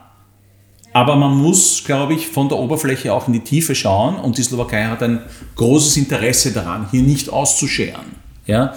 Aber 0.93 1.15
man 1.15 1.35
muss, 1.35 1.83
glaube 1.83 2.13
ich, 2.13 2.27
von 2.27 2.49
der 2.49 2.59
Oberfläche 2.59 3.13
auch 3.13 3.27
in 3.27 3.33
die 3.33 3.39
Tiefe 3.39 3.73
schauen 3.73 4.15
und 4.15 4.37
die 4.37 4.43
Slowakei 4.43 4.85
hat 4.85 5.01
ein 5.01 5.21
großes 5.55 5.97
Interesse 5.97 6.51
daran, 6.51 6.87
hier 6.91 7.01
nicht 7.01 7.29
auszuscheren. 7.29 8.05
Ja? 8.45 8.75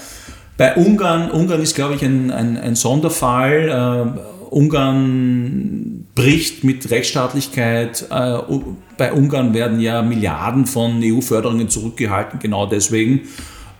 Bei 0.56 0.74
Ungarn, 0.76 1.30
Ungarn 1.30 1.60
ist, 1.60 1.74
glaube 1.74 1.94
ich, 1.94 2.02
ein, 2.02 2.30
ein, 2.30 2.56
ein 2.56 2.76
Sonderfall. 2.76 4.16
Uh, 4.50 4.56
Ungarn 4.56 6.06
bricht 6.14 6.64
mit 6.64 6.90
Rechtsstaatlichkeit. 6.90 8.06
Uh, 8.10 8.76
bei 8.96 9.12
Ungarn 9.12 9.52
werden 9.52 9.80
ja 9.80 10.00
Milliarden 10.00 10.64
von 10.64 11.02
EU-Förderungen 11.02 11.68
zurückgehalten, 11.68 12.38
genau 12.38 12.64
deswegen. 12.64 13.22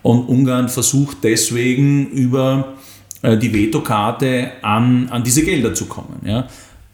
Und 0.03 0.29
Ungarn 0.29 0.69
versucht 0.69 1.19
deswegen 1.23 2.09
über 2.09 2.75
die 3.23 3.53
Vetokarte 3.53 4.53
an, 4.63 5.09
an 5.11 5.25
diese 5.25 5.43
Gelder 5.43 5.75
zu 5.75 5.87
kommen. 5.87 6.21
Ja. 6.25 6.47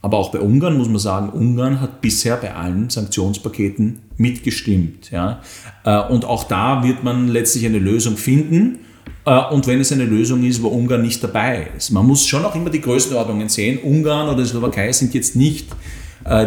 Aber 0.03 0.19
auch 0.19 0.33
bei 0.33 0.41
Ungarn 0.41 0.77
muss 0.77 0.89
man 0.89 0.99
sagen, 0.99 1.31
Ungarn 1.31 1.81
hat 1.81 2.01
bisher 2.01 2.37
bei 2.37 2.53
allen 2.55 2.91
Sanktionspaketen 2.91 4.01
mitgestimmt. 4.17 5.13
Ja. 5.13 5.41
Äh, 5.85 6.01
und 6.13 6.25
auch 6.25 6.45
da 6.45 6.83
wird 6.83 7.05
man 7.05 7.29
letztlich 7.29 7.65
eine 7.65 7.79
Lösung 7.79 8.17
finden. 8.17 8.81
Äh, 9.25 9.39
und 9.53 9.69
wenn 9.69 9.81
es 9.81 9.93
eine 9.93 10.05
Lösung 10.05 10.43
ist, 10.43 10.61
wo 10.61 10.69
Ungarn 10.69 11.03
nicht 11.03 11.23
dabei 11.23 11.69
ist. 11.77 11.91
Man 11.93 12.05
muss 12.05 12.27
schon 12.27 12.45
auch 12.45 12.57
immer 12.57 12.71
die 12.71 12.81
Größenordnungen 12.81 13.49
sehen. 13.49 13.79
Ungarn 13.79 14.29
oder 14.29 14.43
die 14.43 14.49
Slowakei 14.49 14.93
sind 14.93 15.15
jetzt 15.15 15.37
nicht 15.37 15.69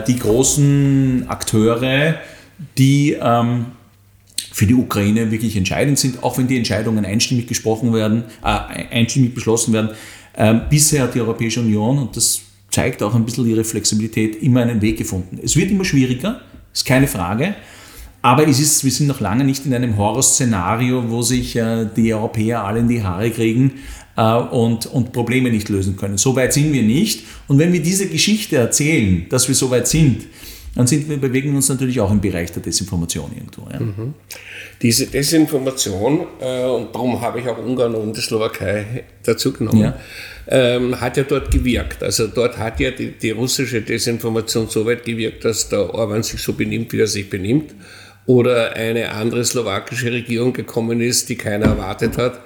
die 0.07 0.17
großen 0.17 1.25
Akteure, 1.27 2.15
die 2.77 3.17
ähm, 3.21 3.65
für 4.55 4.65
die 4.65 4.73
Ukraine 4.73 5.31
wirklich 5.31 5.57
entscheidend 5.57 5.99
sind, 5.99 6.23
auch 6.23 6.37
wenn 6.37 6.47
die 6.47 6.55
Entscheidungen 6.55 7.03
einstimmig 7.03 7.45
gesprochen 7.45 7.93
werden, 7.93 8.23
äh, 8.41 8.85
einstimmig 8.89 9.35
beschlossen 9.35 9.73
werden. 9.73 9.89
Ähm, 10.37 10.61
bisher 10.69 11.03
hat 11.03 11.13
die 11.13 11.19
Europäische 11.19 11.59
Union, 11.59 11.97
und 11.97 12.15
das 12.15 12.39
zeigt 12.69 13.03
auch 13.03 13.13
ein 13.15 13.25
bisschen 13.25 13.45
ihre 13.49 13.65
Flexibilität, 13.65 14.41
immer 14.41 14.61
einen 14.61 14.81
Weg 14.81 14.97
gefunden. 14.97 15.39
Es 15.43 15.57
wird 15.57 15.71
immer 15.71 15.83
schwieriger, 15.83 16.39
ist 16.71 16.85
keine 16.85 17.07
Frage. 17.07 17.55
Aber 18.21 18.47
es 18.47 18.61
ist, 18.61 18.85
wir 18.85 18.91
sind 18.91 19.07
noch 19.07 19.19
lange 19.19 19.43
nicht 19.43 19.65
in 19.65 19.73
einem 19.73 19.97
Horrorszenario, 19.97 21.09
wo 21.09 21.21
sich 21.21 21.57
äh, 21.57 21.87
die 21.93 22.13
Europäer 22.13 22.63
alle 22.63 22.79
in 22.79 22.87
die 22.87 23.03
Haare 23.03 23.31
kriegen 23.31 23.73
äh, 24.15 24.35
und, 24.35 24.85
und 24.85 25.11
Probleme 25.11 25.51
nicht 25.51 25.67
lösen 25.67 25.97
können. 25.97 26.17
So 26.17 26.33
weit 26.33 26.53
sind 26.53 26.71
wir 26.71 26.83
nicht. 26.83 27.25
Und 27.49 27.59
wenn 27.59 27.73
wir 27.73 27.81
diese 27.81 28.07
Geschichte 28.07 28.55
erzählen, 28.55 29.25
dass 29.27 29.49
wir 29.49 29.55
so 29.55 29.69
weit 29.69 29.89
sind, 29.89 30.27
dann 30.75 30.87
sind 30.87 31.09
wir, 31.09 31.17
bewegen 31.17 31.51
wir 31.51 31.55
uns 31.55 31.69
natürlich 31.69 31.99
auch 32.01 32.11
im 32.11 32.19
Bereich 32.19 32.51
der 32.51 32.61
Desinformation 32.61 33.31
irgendwo. 33.33 33.67
Ja. 33.71 33.79
Mhm. 33.79 34.13
Diese 34.81 35.07
Desinformation, 35.07 36.27
äh, 36.41 36.65
und 36.65 36.93
darum 36.93 37.19
habe 37.21 37.39
ich 37.39 37.47
auch 37.47 37.57
Ungarn 37.57 37.95
und 37.95 38.15
die 38.15 38.21
Slowakei 38.21 39.05
dazu 39.23 39.53
genommen, 39.53 39.81
ja. 39.81 39.97
ähm, 40.49 40.99
hat 40.99 41.15
ja 41.15 41.23
dort 41.23 41.49
gewirkt. 41.49 42.03
Also 42.03 42.27
dort 42.27 42.57
hat 42.57 42.81
ja 42.81 42.91
die, 42.91 43.11
die, 43.11 43.31
russische 43.31 43.81
Desinformation 43.81 44.67
so 44.67 44.85
weit 44.85 45.05
gewirkt, 45.05 45.45
dass 45.45 45.69
der 45.69 45.93
Orban 45.93 46.23
sich 46.23 46.41
so 46.41 46.51
benimmt, 46.51 46.91
wie 46.91 46.99
er 46.99 47.07
sich 47.07 47.29
benimmt. 47.29 47.73
Oder 48.25 48.73
eine 48.73 49.11
andere 49.11 49.45
slowakische 49.45 50.11
Regierung 50.11 50.51
gekommen 50.51 50.99
ist, 50.99 51.29
die 51.29 51.35
keiner 51.35 51.67
erwartet 51.67 52.17
hat, 52.17 52.41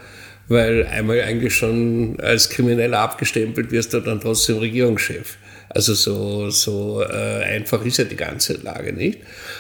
weil 0.50 0.86
einmal 0.86 1.22
eigentlich 1.22 1.56
schon 1.56 2.20
als 2.20 2.50
Krimineller 2.50 3.00
abgestempelt 3.00 3.72
wirst 3.72 3.94
du 3.94 4.02
dann 4.02 4.20
trotzdem 4.20 4.58
Regierungschef. 4.58 5.38
Also 5.70 5.94
so, 5.94 6.50
so 6.50 7.04
äh, 7.04 7.44
einfach 7.44 7.86
ist 7.86 7.98
ja 7.98 8.04
die 8.04 8.16
ganze 8.16 8.54
Lage 8.54 8.92
nicht. 8.92 9.20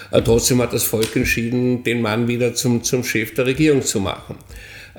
Aber 0.09 0.23
trotzdem 0.23 0.61
hat 0.61 0.73
das 0.73 0.83
Volk 0.83 1.15
entschieden, 1.15 1.83
den 1.83 2.01
Mann 2.01 2.27
wieder 2.27 2.55
zum, 2.55 2.83
zum 2.83 3.03
Chef 3.03 3.35
der 3.35 3.45
Regierung 3.45 3.83
zu 3.83 3.99
machen. 3.99 4.37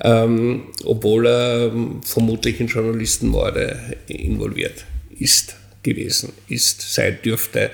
Ähm, 0.02 0.62
obwohl 0.84 1.26
er 1.26 1.72
ähm, 1.72 2.00
vermutlich 2.04 2.60
in 2.60 2.68
Journalistenmorde 2.68 3.76
involviert 4.06 4.84
ist, 5.18 5.56
gewesen 5.82 6.32
ist, 6.48 6.94
sein 6.94 7.18
dürfte. 7.24 7.70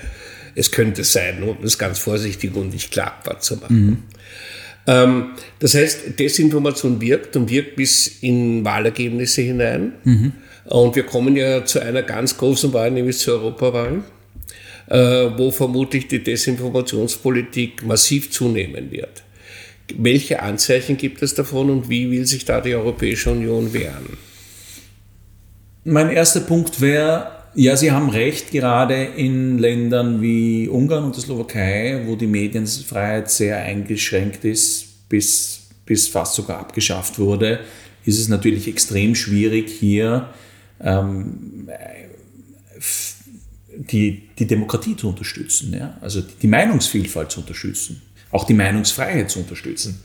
Es 0.55 0.71
könnte 0.71 1.03
sein, 1.03 1.43
um 1.43 1.57
es 1.63 1.77
ganz 1.77 1.99
vorsichtig 1.99 2.55
und 2.55 2.73
nicht 2.73 2.91
klagbar 2.91 3.39
zu 3.39 3.57
machen. 3.57 3.85
Mhm. 3.85 4.03
Ähm, 4.87 5.25
das 5.59 5.75
heißt, 5.75 6.19
Desinformation 6.19 6.99
wirkt 6.99 7.35
und 7.35 7.49
wirkt 7.51 7.75
bis 7.75 8.07
in 8.21 8.65
Wahlergebnisse 8.65 9.43
hinein. 9.43 9.93
Mhm. 10.03 10.33
Und 10.67 10.95
wir 10.95 11.03
kommen 11.03 11.35
ja 11.37 11.63
zu 11.65 11.79
einer 11.79 12.03
ganz 12.03 12.37
großen 12.37 12.73
Wahl, 12.73 12.91
nämlich 12.91 13.17
zur 13.17 13.35
Europawahl, 13.35 14.03
äh, 14.87 14.97
wo 15.37 15.49
vermutlich 15.51 16.07
die 16.07 16.23
Desinformationspolitik 16.23 17.85
massiv 17.85 18.31
zunehmen 18.31 18.91
wird. 18.91 19.23
Welche 19.95 20.41
Anzeichen 20.41 20.97
gibt 20.97 21.21
es 21.21 21.33
davon 21.33 21.69
und 21.69 21.89
wie 21.89 22.11
will 22.11 22.25
sich 22.25 22.43
da 22.43 22.59
die 22.59 22.75
Europäische 22.75 23.31
Union 23.31 23.71
wehren? 23.71 24.17
Mein 25.85 26.09
erster 26.09 26.41
Punkt 26.41 26.81
wäre, 26.81 27.31
ja, 27.55 27.77
Sie 27.77 27.91
haben 27.91 28.09
recht, 28.09 28.51
gerade 28.51 29.05
in 29.05 29.57
Ländern 29.57 30.21
wie 30.21 30.67
Ungarn 30.67 31.05
und 31.05 31.15
der 31.15 31.23
Slowakei, 31.23 32.01
wo 32.05 32.17
die 32.17 32.27
Medienfreiheit 32.27 33.31
sehr 33.31 33.57
eingeschränkt 33.63 34.43
ist, 34.43 35.07
bis, 35.07 35.61
bis 35.85 36.09
fast 36.09 36.35
sogar 36.35 36.59
abgeschafft 36.59 37.17
wurde, 37.17 37.61
ist 38.05 38.19
es 38.19 38.27
natürlich 38.27 38.67
extrem 38.67 39.15
schwierig, 39.15 39.69
hier 39.69 40.27
ähm, 40.81 41.69
die, 43.77 44.29
die 44.37 44.47
Demokratie 44.47 44.95
zu 44.95 45.09
unterstützen, 45.09 45.73
ja? 45.77 45.97
also 46.01 46.21
die 46.21 46.47
Meinungsvielfalt 46.47 47.31
zu 47.31 47.41
unterstützen, 47.41 48.01
auch 48.31 48.45
die 48.45 48.53
Meinungsfreiheit 48.53 49.29
zu 49.29 49.39
unterstützen. 49.39 50.03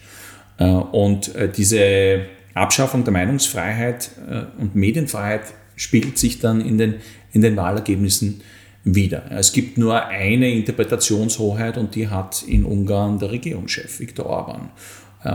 Äh, 0.58 0.64
und 0.64 1.34
äh, 1.34 1.50
diese 1.50 2.26
Abschaffung 2.54 3.04
der 3.04 3.12
Meinungsfreiheit 3.12 4.10
äh, 4.28 4.60
und 4.60 4.74
Medienfreiheit 4.74 5.42
spiegelt 5.76 6.18
sich 6.18 6.38
dann 6.38 6.60
in 6.60 6.78
den, 6.78 6.96
in 7.32 7.40
den 7.40 7.56
Wahlergebnissen 7.56 8.42
wieder. 8.84 9.30
Es 9.30 9.52
gibt 9.52 9.78
nur 9.78 10.06
eine 10.06 10.50
Interpretationshoheit 10.50 11.78
und 11.78 11.94
die 11.94 12.08
hat 12.08 12.42
in 12.42 12.64
Ungarn 12.64 13.18
der 13.18 13.30
Regierungschef 13.30 14.00
Viktor 14.00 14.26
Orban. 14.26 14.70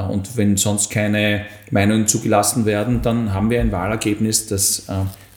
Und 0.10 0.36
wenn 0.36 0.58
sonst 0.58 0.92
keine 0.92 1.46
Meinungen 1.72 2.08
zugelassen 2.08 2.66
werden, 2.66 3.02
dann 3.02 3.34
haben 3.34 3.50
wir 3.50 3.62
ein 3.62 3.72
Wahlergebnis, 3.72 4.48
das 4.48 4.86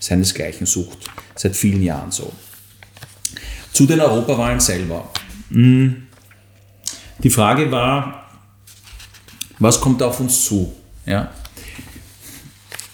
seinesgleichen 0.00 0.66
sucht. 0.66 0.98
Seit 1.36 1.54
vielen 1.54 1.82
Jahren 1.82 2.10
so. 2.10 2.32
Zu 3.72 3.86
den 3.86 4.00
Europawahlen 4.00 4.58
selber. 4.58 5.08
Hm. 5.50 6.08
Die 7.22 7.30
Frage 7.30 7.70
war, 7.70 8.28
was 9.58 9.80
kommt 9.80 10.02
auf 10.02 10.18
uns 10.18 10.44
zu? 10.44 10.72
Ja. 11.06 11.30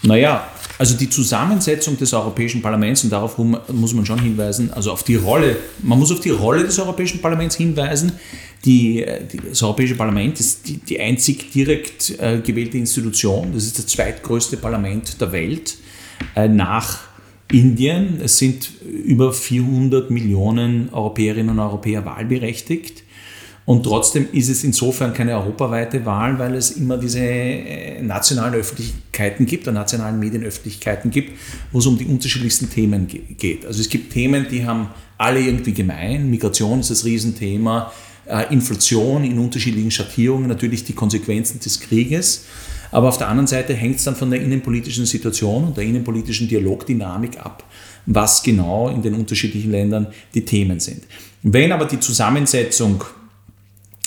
Naja, 0.02 0.48
also 0.78 0.96
die 0.96 1.08
Zusammensetzung 1.08 1.96
des 1.96 2.12
Europäischen 2.12 2.60
Parlaments, 2.60 3.02
und 3.04 3.10
darauf 3.10 3.38
muss 3.38 3.94
man 3.94 4.04
schon 4.04 4.20
hinweisen, 4.20 4.72
also 4.72 4.92
auf 4.92 5.04
die 5.04 5.14
Rolle, 5.14 5.56
man 5.82 5.98
muss 5.98 6.12
auf 6.12 6.20
die 6.20 6.30
Rolle 6.30 6.64
des 6.64 6.78
Europäischen 6.78 7.22
Parlaments 7.22 7.56
hinweisen. 7.56 8.12
Die, 8.64 9.04
die, 9.32 9.40
das 9.48 9.62
Europäische 9.62 9.94
Parlament 9.94 10.38
ist 10.38 10.68
die, 10.68 10.78
die 10.78 11.00
einzig 11.00 11.50
direkt 11.52 12.18
äh, 12.18 12.40
gewählte 12.40 12.76
Institution, 12.76 13.52
das 13.54 13.64
ist 13.64 13.78
das 13.78 13.86
zweitgrößte 13.86 14.56
Parlament 14.58 15.20
der 15.20 15.32
Welt. 15.32 15.76
Äh, 16.34 16.48
nach 16.48 17.00
Indien. 17.50 18.20
Es 18.22 18.38
sind 18.38 18.70
über 18.82 19.32
400 19.32 20.10
Millionen 20.10 20.88
Europäerinnen 20.92 21.50
und 21.50 21.60
Europäer 21.60 22.04
wahlberechtigt. 22.04 23.04
Und 23.64 23.82
trotzdem 23.82 24.28
ist 24.32 24.48
es 24.48 24.62
insofern 24.62 25.12
keine 25.12 25.36
europaweite 25.36 26.06
Wahl, 26.06 26.38
weil 26.38 26.54
es 26.54 26.70
immer 26.72 26.98
diese 26.98 27.18
äh, 27.18 28.00
nationalen 28.00 28.54
Öffentlichkeiten 28.54 29.44
gibt, 29.44 29.66
nationalen 29.66 30.20
Medienöffentlichkeiten 30.20 31.10
gibt, 31.10 31.32
wo 31.72 31.80
es 31.80 31.86
um 31.86 31.98
die 31.98 32.06
unterschiedlichsten 32.06 32.70
Themen 32.70 33.08
geht. 33.08 33.66
Also 33.66 33.80
es 33.80 33.88
gibt 33.88 34.12
Themen, 34.12 34.46
die 34.48 34.64
haben 34.64 34.88
alle 35.18 35.40
irgendwie 35.40 35.72
gemein. 35.72 36.30
Migration 36.30 36.78
ist 36.78 36.90
das 36.90 37.04
Riesenthema, 37.04 37.92
äh, 38.26 38.52
Inflation 38.52 39.24
in 39.24 39.36
unterschiedlichen 39.40 39.90
Schattierungen, 39.90 40.46
natürlich 40.48 40.84
die 40.84 40.92
Konsequenzen 40.92 41.58
des 41.58 41.80
Krieges. 41.80 42.44
Aber 42.90 43.08
auf 43.08 43.18
der 43.18 43.28
anderen 43.28 43.46
Seite 43.46 43.74
hängt 43.74 43.96
es 43.96 44.04
dann 44.04 44.16
von 44.16 44.30
der 44.30 44.40
innenpolitischen 44.40 45.06
Situation 45.06 45.64
und 45.64 45.76
der 45.76 45.84
innenpolitischen 45.84 46.48
Dialogdynamik 46.48 47.38
ab, 47.38 47.64
was 48.06 48.42
genau 48.42 48.88
in 48.88 49.02
den 49.02 49.14
unterschiedlichen 49.14 49.70
Ländern 49.70 50.08
die 50.34 50.44
Themen 50.44 50.80
sind. 50.80 51.04
Wenn 51.42 51.72
aber 51.72 51.86
die 51.86 52.00
Zusammensetzung 52.00 53.04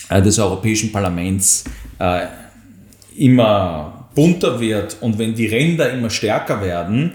äh, 0.10 0.22
des 0.22 0.40
Europäischen 0.40 0.92
Parlaments 0.92 1.66
äh, 2.00 2.26
immer 3.18 4.10
bunter 4.16 4.60
wird 4.60 4.98
und 5.02 5.18
wenn 5.18 5.36
die 5.36 5.46
Ränder 5.46 5.92
immer 5.92 6.10
stärker 6.10 6.62
werden, 6.62 7.14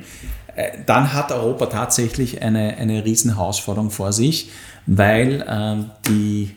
äh, 0.54 0.78
dann 0.86 1.12
hat 1.12 1.32
Europa 1.32 1.66
tatsächlich 1.66 2.42
eine, 2.42 2.76
eine 2.76 3.04
riesen 3.04 3.34
Herausforderung 3.34 3.90
vor 3.90 4.12
sich, 4.12 4.50
weil 4.86 5.42
äh, 5.42 5.84
die, 6.08 6.50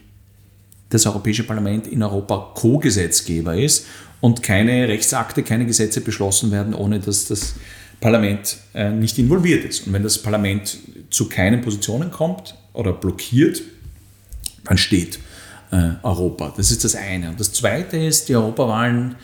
das 0.89 1.05
Europäische 1.05 1.43
Parlament 1.43 1.87
in 1.87 2.03
Europa 2.03 2.51
Co-Gesetzgeber 2.53 3.55
ist 3.55 3.87
und 4.21 4.43
keine 4.43 4.87
Rechtsakte, 4.87 5.43
keine 5.43 5.65
Gesetze 5.65 6.01
beschlossen 6.01 6.51
werden, 6.51 6.73
ohne 6.73 6.99
dass 6.99 7.25
das 7.25 7.55
Parlament 7.99 8.57
äh, 8.73 8.91
nicht 8.91 9.17
involviert 9.17 9.65
ist. 9.65 9.87
Und 9.87 9.93
wenn 9.93 10.03
das 10.03 10.21
Parlament 10.21 10.77
zu 11.09 11.29
keinen 11.29 11.61
Positionen 11.61 12.11
kommt 12.11 12.55
oder 12.73 12.93
blockiert, 12.93 13.61
dann 14.65 14.77
steht 14.77 15.19
äh, 15.71 15.91
Europa. 16.03 16.53
Das 16.55 16.71
ist 16.71 16.83
das 16.83 16.95
eine. 16.95 17.29
Und 17.29 17.39
das 17.39 17.53
zweite 17.53 17.97
ist, 17.97 18.29
die 18.29 18.35
Europawahlen 18.35 19.15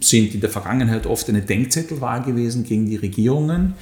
sind 0.00 0.34
in 0.34 0.40
der 0.40 0.50
Vergangenheit 0.50 1.06
oft 1.06 1.28
eine 1.28 1.42
Denkzettelwahl 1.42 2.22
gewesen 2.22 2.64
gegen 2.64 2.86
die 2.86 2.96
Regierungen. 2.96 3.74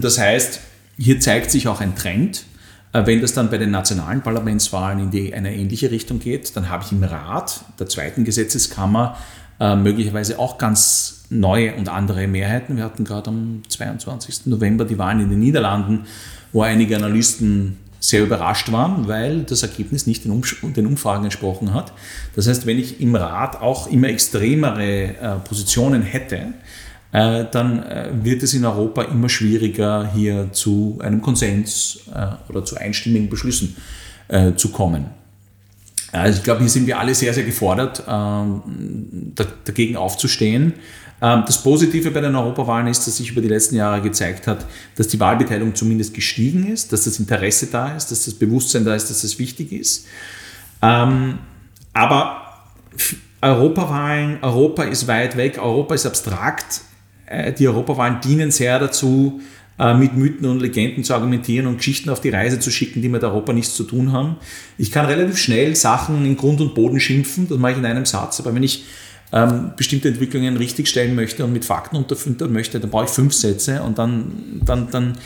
Das 0.00 0.18
heißt, 0.18 0.60
hier 0.96 1.18
zeigt 1.18 1.50
sich 1.50 1.66
auch 1.66 1.80
ein 1.80 1.96
Trend. 1.96 2.44
Äh, 2.92 3.06
wenn 3.06 3.20
das 3.20 3.32
dann 3.32 3.50
bei 3.50 3.58
den 3.58 3.70
nationalen 3.70 4.22
Parlamentswahlen 4.22 5.00
in 5.00 5.10
die, 5.10 5.34
eine 5.34 5.54
ähnliche 5.54 5.90
Richtung 5.90 6.18
geht, 6.18 6.54
dann 6.56 6.68
habe 6.68 6.84
ich 6.84 6.92
im 6.92 7.02
Rat 7.02 7.64
der 7.78 7.88
zweiten 7.88 8.24
Gesetzeskammer 8.24 9.16
äh, 9.60 9.76
möglicherweise 9.76 10.38
auch 10.38 10.58
ganz 10.58 11.24
neue 11.30 11.74
und 11.74 11.88
andere 11.88 12.26
Mehrheiten. 12.26 12.76
Wir 12.76 12.84
hatten 12.84 13.04
gerade 13.04 13.28
am 13.28 13.62
22. 13.68 14.46
November 14.46 14.84
die 14.84 14.98
Wahlen 14.98 15.20
in 15.20 15.30
den 15.30 15.38
Niederlanden, 15.38 16.06
wo 16.52 16.62
einige 16.62 16.96
Analysten 16.96 17.76
sehr 18.00 18.22
überrascht 18.22 18.72
waren, 18.72 19.06
weil 19.06 19.42
das 19.42 19.62
Ergebnis 19.62 20.06
nicht 20.06 20.24
den, 20.24 20.42
den 20.74 20.86
Umfragen 20.86 21.24
entsprochen 21.24 21.74
hat. 21.74 21.92
Das 22.34 22.48
heißt, 22.48 22.66
wenn 22.66 22.78
ich 22.78 23.00
im 23.00 23.14
Rat 23.14 23.60
auch 23.60 23.86
immer 23.88 24.08
extremere 24.08 25.16
äh, 25.16 25.36
Positionen 25.44 26.02
hätte, 26.02 26.54
äh, 27.12 27.44
dann 27.50 27.82
äh, 27.82 28.08
wird 28.22 28.42
es 28.42 28.54
in 28.54 28.64
Europa 28.64 29.02
immer 29.02 29.28
schwieriger, 29.28 30.10
hier 30.12 30.52
zu 30.52 30.98
einem 31.02 31.20
Konsens 31.20 32.00
äh, 32.14 32.28
oder 32.48 32.64
zu 32.64 32.76
einstimmigen 32.76 33.28
Beschlüssen 33.28 33.76
zu 34.54 34.68
kommen. 34.68 35.06
Also 36.12 36.38
ich 36.38 36.44
glaube, 36.44 36.60
hier 36.60 36.70
sind 36.70 36.86
wir 36.86 36.98
alle 36.98 37.14
sehr, 37.14 37.32
sehr 37.32 37.44
gefordert, 37.44 38.02
ähm, 38.08 38.62
dagegen 39.64 39.96
aufzustehen. 39.96 40.74
Ähm, 41.22 41.44
das 41.46 41.62
Positive 41.62 42.10
bei 42.10 42.20
den 42.20 42.34
Europawahlen 42.34 42.86
ist, 42.86 43.06
dass 43.06 43.18
sich 43.18 43.30
über 43.30 43.40
die 43.40 43.48
letzten 43.48 43.76
Jahre 43.76 44.00
gezeigt 44.00 44.46
hat, 44.46 44.66
dass 44.96 45.08
die 45.08 45.20
Wahlbeteiligung 45.20 45.74
zumindest 45.74 46.14
gestiegen 46.14 46.66
ist, 46.72 46.92
dass 46.92 47.04
das 47.04 47.18
Interesse 47.18 47.66
da 47.66 47.94
ist, 47.94 48.10
dass 48.10 48.24
das 48.24 48.34
Bewusstsein 48.34 48.84
da 48.84 48.94
ist, 48.94 49.10
dass 49.10 49.22
das 49.22 49.38
wichtig 49.38 49.72
ist. 49.72 50.06
Ähm, 50.82 51.38
aber 51.92 52.42
Europawahlen, 53.42 54.38
Europa 54.42 54.84
ist 54.84 55.06
weit 55.06 55.36
weg, 55.36 55.58
Europa 55.58 55.94
ist 55.94 56.06
abstrakt. 56.06 56.82
Äh, 57.26 57.52
die 57.52 57.68
Europawahlen 57.68 58.20
dienen 58.20 58.50
sehr 58.50 58.78
dazu, 58.78 59.40
äh, 59.80 59.94
mit 59.94 60.14
Mythen 60.14 60.46
und 60.46 60.60
Legenden 60.60 61.04
zu 61.04 61.14
argumentieren 61.14 61.66
und 61.66 61.78
Geschichten 61.78 62.10
auf 62.10 62.20
die 62.20 62.28
Reise 62.28 62.60
zu 62.60 62.70
schicken, 62.70 63.00
die 63.00 63.08
mit 63.08 63.24
Europa 63.24 63.54
nichts 63.54 63.74
zu 63.74 63.84
tun 63.84 64.12
haben. 64.12 64.36
Ich 64.76 64.90
kann 64.90 65.06
relativ 65.06 65.38
schnell 65.38 65.74
Sachen 65.74 66.26
in 66.26 66.36
Grund 66.36 66.60
und 66.60 66.74
Boden 66.74 67.00
schimpfen, 67.00 67.48
das 67.48 67.56
mache 67.56 67.72
ich 67.72 67.78
in 67.78 67.86
einem 67.86 68.04
Satz, 68.04 68.40
aber 68.40 68.54
wenn 68.54 68.62
ich 68.62 68.84
ähm, 69.32 69.72
bestimmte 69.76 70.08
Entwicklungen 70.08 70.56
richtigstellen 70.56 71.14
möchte 71.14 71.44
und 71.44 71.52
mit 71.54 71.64
Fakten 71.64 71.96
unterfüttern 71.96 72.52
möchte, 72.52 72.78
dann 72.78 72.90
brauche 72.90 73.04
ich 73.04 73.10
fünf 73.10 73.32
Sätze 73.32 73.82
und 73.82 73.98
dann, 73.98 74.60
dann, 74.64 74.90
dann 74.90 75.18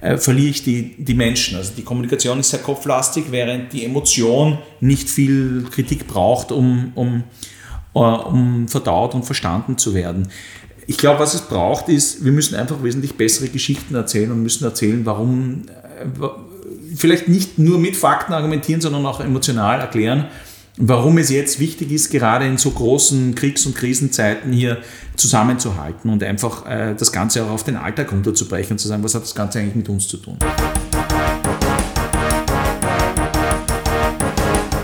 äh, 0.00 0.18
verliere 0.18 0.50
ich 0.50 0.62
die, 0.62 0.94
die 0.98 1.14
Menschen. 1.14 1.56
Also 1.56 1.72
die 1.74 1.82
Kommunikation 1.82 2.40
ist 2.40 2.50
sehr 2.50 2.60
kopflastig, 2.60 3.26
während 3.30 3.72
die 3.72 3.84
Emotion 3.84 4.58
nicht 4.80 5.08
viel 5.08 5.64
Kritik 5.70 6.06
braucht, 6.06 6.52
um, 6.52 6.92
um, 6.96 7.22
uh, 7.94 8.00
um 8.00 8.68
verdaut 8.68 9.14
und 9.14 9.24
verstanden 9.24 9.78
zu 9.78 9.94
werden. 9.94 10.28
Ich 10.86 10.98
glaube, 10.98 11.20
was 11.20 11.34
es 11.34 11.42
braucht, 11.42 11.88
ist, 11.88 12.24
wir 12.24 12.32
müssen 12.32 12.56
einfach 12.56 12.82
wesentlich 12.82 13.14
bessere 13.14 13.48
Geschichten 13.48 13.94
erzählen 13.94 14.30
und 14.32 14.42
müssen 14.42 14.64
erzählen, 14.64 15.04
warum, 15.06 15.62
äh, 15.68 16.28
vielleicht 16.96 17.28
nicht 17.28 17.58
nur 17.58 17.78
mit 17.78 17.96
Fakten 17.96 18.32
argumentieren, 18.32 18.80
sondern 18.80 19.06
auch 19.06 19.20
emotional 19.20 19.80
erklären, 19.80 20.26
warum 20.76 21.18
es 21.18 21.30
jetzt 21.30 21.60
wichtig 21.60 21.92
ist, 21.92 22.10
gerade 22.10 22.46
in 22.46 22.58
so 22.58 22.70
großen 22.70 23.34
Kriegs- 23.34 23.66
und 23.66 23.76
Krisenzeiten 23.76 24.52
hier 24.52 24.78
zusammenzuhalten 25.16 26.10
und 26.10 26.22
einfach 26.24 26.66
äh, 26.66 26.94
das 26.98 27.12
Ganze 27.12 27.44
auch 27.44 27.50
auf 27.50 27.64
den 27.64 27.76
Alltag 27.76 28.10
runterzubrechen 28.10 28.72
und 28.72 28.78
zu 28.78 28.88
sagen, 28.88 29.04
was 29.04 29.14
hat 29.14 29.22
das 29.22 29.34
Ganze 29.34 29.60
eigentlich 29.60 29.76
mit 29.76 29.88
uns 29.88 30.08
zu 30.08 30.16
tun. 30.16 30.38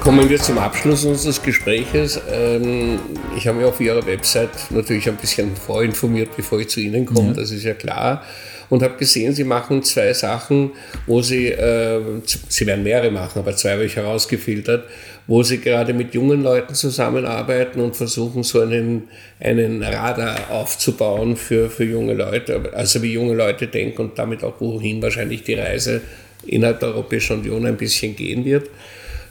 Kommen 0.09 0.31
wir 0.31 0.39
zum 0.39 0.57
Abschluss 0.57 1.05
unseres 1.05 1.43
Gespräches. 1.43 2.19
Ähm, 2.33 2.99
ich 3.37 3.47
habe 3.47 3.59
mich 3.59 3.67
auf 3.67 3.79
Ihrer 3.79 4.07
Website 4.07 4.49
natürlich 4.71 5.07
ein 5.07 5.17
bisschen 5.17 5.55
vorinformiert, 5.55 6.35
bevor 6.35 6.59
ich 6.61 6.71
zu 6.71 6.81
Ihnen 6.81 7.05
komme, 7.05 7.29
ja. 7.29 7.35
das 7.35 7.51
ist 7.51 7.63
ja 7.63 7.75
klar 7.75 8.25
und 8.71 8.83
habe 8.83 8.97
gesehen, 8.97 9.35
sie 9.35 9.45
machen 9.45 9.83
zwei 9.83 10.15
Sachen, 10.15 10.71
wo 11.07 11.21
sie, 11.21 11.49
äh, 11.49 12.01
sie 12.25 12.67
werden 12.67 12.85
mehrere 12.85 13.11
machen, 13.11 13.41
aber 13.41 13.55
zwei 13.55 13.73
habe 13.73 13.85
ich 13.85 13.97
herausgefiltert, 13.97 14.85
wo 15.27 15.43
sie 15.43 15.59
gerade 15.59 15.93
mit 15.93 16.15
jungen 16.15 16.43
Leuten 16.43 16.75
zusammenarbeiten 16.75 17.79
und 17.83 17.95
versuchen, 17.95 18.45
so 18.45 18.63
einen, 18.63 19.09
einen 19.41 19.83
Radar 19.83 20.51
aufzubauen 20.51 21.37
für, 21.37 21.69
für 21.69 21.85
junge 21.85 22.15
Leute, 22.15 22.73
also 22.73 23.03
wie 23.03 23.13
junge 23.13 23.35
Leute 23.35 23.67
denken 23.67 24.01
und 24.01 24.19
damit 24.19 24.43
auch 24.43 24.59
wohin 24.59 25.03
wahrscheinlich 25.03 25.43
die 25.43 25.55
Reise 25.55 26.01
innerhalb 26.47 26.81
der 26.81 26.95
Europäischen 26.95 27.41
Union 27.41 27.67
ein 27.67 27.77
bisschen 27.77 28.17
gehen 28.17 28.47
wird. 28.47 28.71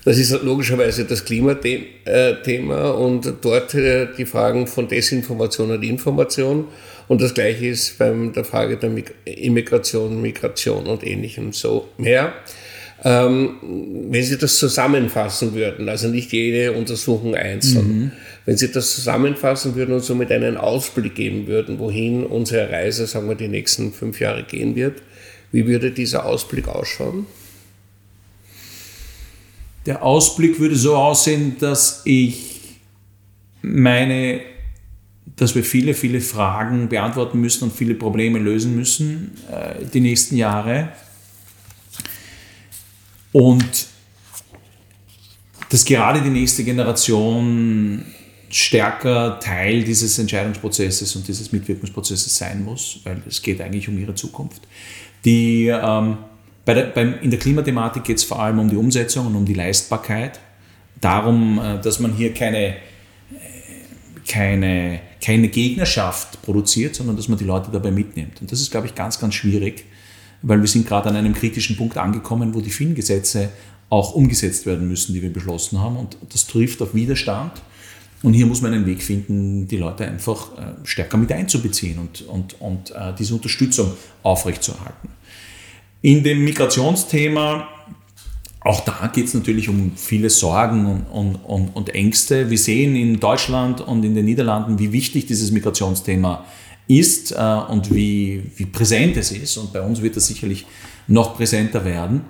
Das 0.08 0.18
ist 0.18 0.32
logischerweise 0.42 1.04
das 1.04 1.26
Klimathema 1.26 2.92
und 2.92 3.34
dort 3.42 3.74
äh, 3.74 4.08
die 4.18 4.26
Fragen 4.26 4.66
von 4.66 4.88
Desinformation 4.88 5.70
und 5.70 5.84
Information. 5.84 6.70
Und 7.10 7.22
das 7.22 7.34
Gleiche 7.34 7.68
ist 7.68 7.98
bei 7.98 8.10
der 8.34 8.46
Frage 8.46 8.78
der 8.78 8.90
Immigration, 9.26 10.22
Migration 10.22 10.88
und 10.88 11.06
ähnlichem 11.06 11.52
so 11.52 11.90
mehr. 11.98 12.32
Ähm, 13.04 13.58
wenn 14.10 14.24
Sie 14.24 14.38
das 14.38 14.58
zusammenfassen 14.58 15.54
würden, 15.54 15.90
also 15.90 16.08
nicht 16.08 16.32
jede 16.32 16.72
Untersuchung 16.72 17.36
einzeln, 17.36 17.88
mhm. 17.88 18.12
wenn 18.46 18.56
Sie 18.56 18.72
das 18.72 18.96
zusammenfassen 18.96 19.76
würden 19.76 19.94
und 19.94 20.06
somit 20.06 20.32
einen 20.32 20.56
Ausblick 20.56 21.16
geben 21.16 21.48
würden, 21.48 21.80
wohin 21.80 22.26
unsere 22.26 22.72
Reise, 22.72 23.08
sagen 23.08 23.28
wir, 23.28 23.36
die 23.36 23.50
nächsten 23.50 23.92
fünf 23.92 24.22
Jahre 24.22 24.44
gehen 24.44 24.78
wird, 24.78 25.02
wie 25.52 25.68
würde 25.68 25.92
dieser 25.92 26.26
Ausblick 26.26 26.70
ausschauen? 26.70 27.26
Der 29.88 30.04
Ausblick 30.04 30.60
würde 30.60 30.76
so 30.76 30.96
aussehen, 30.96 31.56
dass 31.60 32.02
ich 32.06 32.58
meine 33.64 34.42
dass 35.38 35.54
wir 35.54 35.64
viele, 35.64 35.94
viele 35.94 36.20
Fragen 36.20 36.90
beantworten 36.90 37.40
müssen 37.40 37.66
und 37.66 37.74
viele 37.74 37.94
Probleme 37.94 38.40
lösen 38.40 38.76
müssen 38.76 39.38
äh, 39.52 39.86
die 39.86 40.00
nächsten 40.00 40.36
Jahre. 40.36 40.90
Und 43.32 43.88
dass 45.70 45.86
gerade 45.86 46.22
die 46.22 46.30
nächste 46.30 46.64
Generation 46.64 48.04
stärker 48.50 49.40
Teil 49.40 49.84
dieses 49.84 50.18
Entscheidungsprozesses 50.18 51.16
und 51.16 51.28
dieses 51.28 51.52
Mitwirkungsprozesses 51.52 52.36
sein 52.36 52.64
muss, 52.64 53.02
weil 53.04 53.22
es 53.28 53.42
geht 53.42 53.62
eigentlich 53.62 53.88
um 53.88 53.98
ihre 53.98 54.16
Zukunft. 54.16 54.62
Die, 55.24 55.68
ähm, 55.68 56.18
bei 56.68 56.74
der, 56.74 56.84
beim, 56.84 57.16
in 57.22 57.32
der 57.32 57.40
Klimathematik 57.40 58.04
geht 58.04 58.18
es 58.18 58.26
vor 58.26 58.42
allem 58.42 58.60
um 58.60 58.70
die 58.70 58.76
Umsetzung 58.76 59.26
und 59.26 59.36
um 59.36 59.46
die 59.46 59.54
Leistbarkeit. 59.56 60.40
Darum, 61.00 61.60
äh, 61.60 61.82
dass 61.82 62.00
man 62.00 62.14
hier 62.14 62.34
keine 62.34 62.76
keine, 64.28 65.00
keine 65.24 65.48
Gegnerschaft 65.48 66.42
produziert, 66.42 66.96
sondern 66.96 67.16
dass 67.16 67.28
man 67.28 67.38
die 67.38 67.46
Leute 67.46 67.72
dabei 67.72 67.92
mitnimmt. 67.92 68.42
Und 68.42 68.52
das 68.52 68.60
ist, 68.62 68.72
glaube 68.72 68.88
ich, 68.88 68.94
ganz, 68.94 69.20
ganz 69.20 69.34
schwierig, 69.34 69.86
weil 70.42 70.60
wir 70.60 70.68
sind 70.68 70.86
gerade 70.86 71.10
an 71.10 71.16
einem 71.16 71.34
kritischen 71.34 71.78
Punkt 71.78 71.98
angekommen, 71.98 72.54
wo 72.54 72.62
die 72.62 72.70
vielen 72.70 72.94
Gesetze 72.94 73.50
auch 73.90 74.14
umgesetzt 74.14 74.66
werden 74.66 74.88
müssen, 74.88 75.14
die 75.14 75.22
wir 75.22 75.32
beschlossen 75.32 75.80
haben. 75.80 75.96
Und 75.96 76.18
das 76.34 76.46
trifft 76.46 76.82
auf 76.82 76.94
Widerstand. 76.94 77.54
Und 78.22 78.34
hier 78.34 78.48
muss 78.48 78.62
man 78.62 78.74
einen 78.74 78.86
Weg 78.86 79.02
finden, 79.02 79.68
die 79.68 79.78
Leute 79.78 80.06
einfach 80.06 80.58
äh, 80.58 80.74
stärker 80.84 81.18
mit 81.18 81.32
einzubeziehen 81.32 82.00
und, 82.00 82.22
und, 82.24 82.60
und 82.60 82.92
äh, 82.92 83.14
diese 83.18 83.36
Unterstützung 83.36 83.94
aufrechtzuerhalten. 84.24 85.10
In 86.02 86.24
dem 86.24 86.44
Migrationsthema 86.44 87.68
auch 88.68 88.82
da 88.82 89.10
geht 89.14 89.28
es 89.28 89.34
natürlich 89.34 89.70
um 89.70 89.94
viele 89.96 90.30
Sorgen 90.30 90.86
und, 90.88 91.06
und, 91.06 91.36
und, 91.36 91.76
und, 91.76 91.96
Ängste. 91.96 92.50
Wir 92.50 92.58
sehen 92.58 92.98
in 92.98 93.18
Deutschland 93.18 93.80
und 93.80 94.04
in 94.04 94.14
den 94.14 94.26
Niederlanden, 94.26 94.78
wie 94.78 94.92
wichtig 94.92 95.26
dieses 95.26 95.52
Migrationsthema 95.52 96.44
ist 96.88 97.32
äh, 97.32 97.36
und 97.36 97.94
wie, 97.94 98.44
wie 98.58 98.66
präsent 98.66 99.16
es 99.16 99.32
ist. 99.32 99.56
Und 99.56 99.72
bei 99.72 99.82
uns 99.82 100.02
wird 100.02 100.18
es 100.18 100.28
sicherlich 100.28 100.66
noch 101.08 101.38
präsenter 101.38 101.86
werden. 101.86 102.22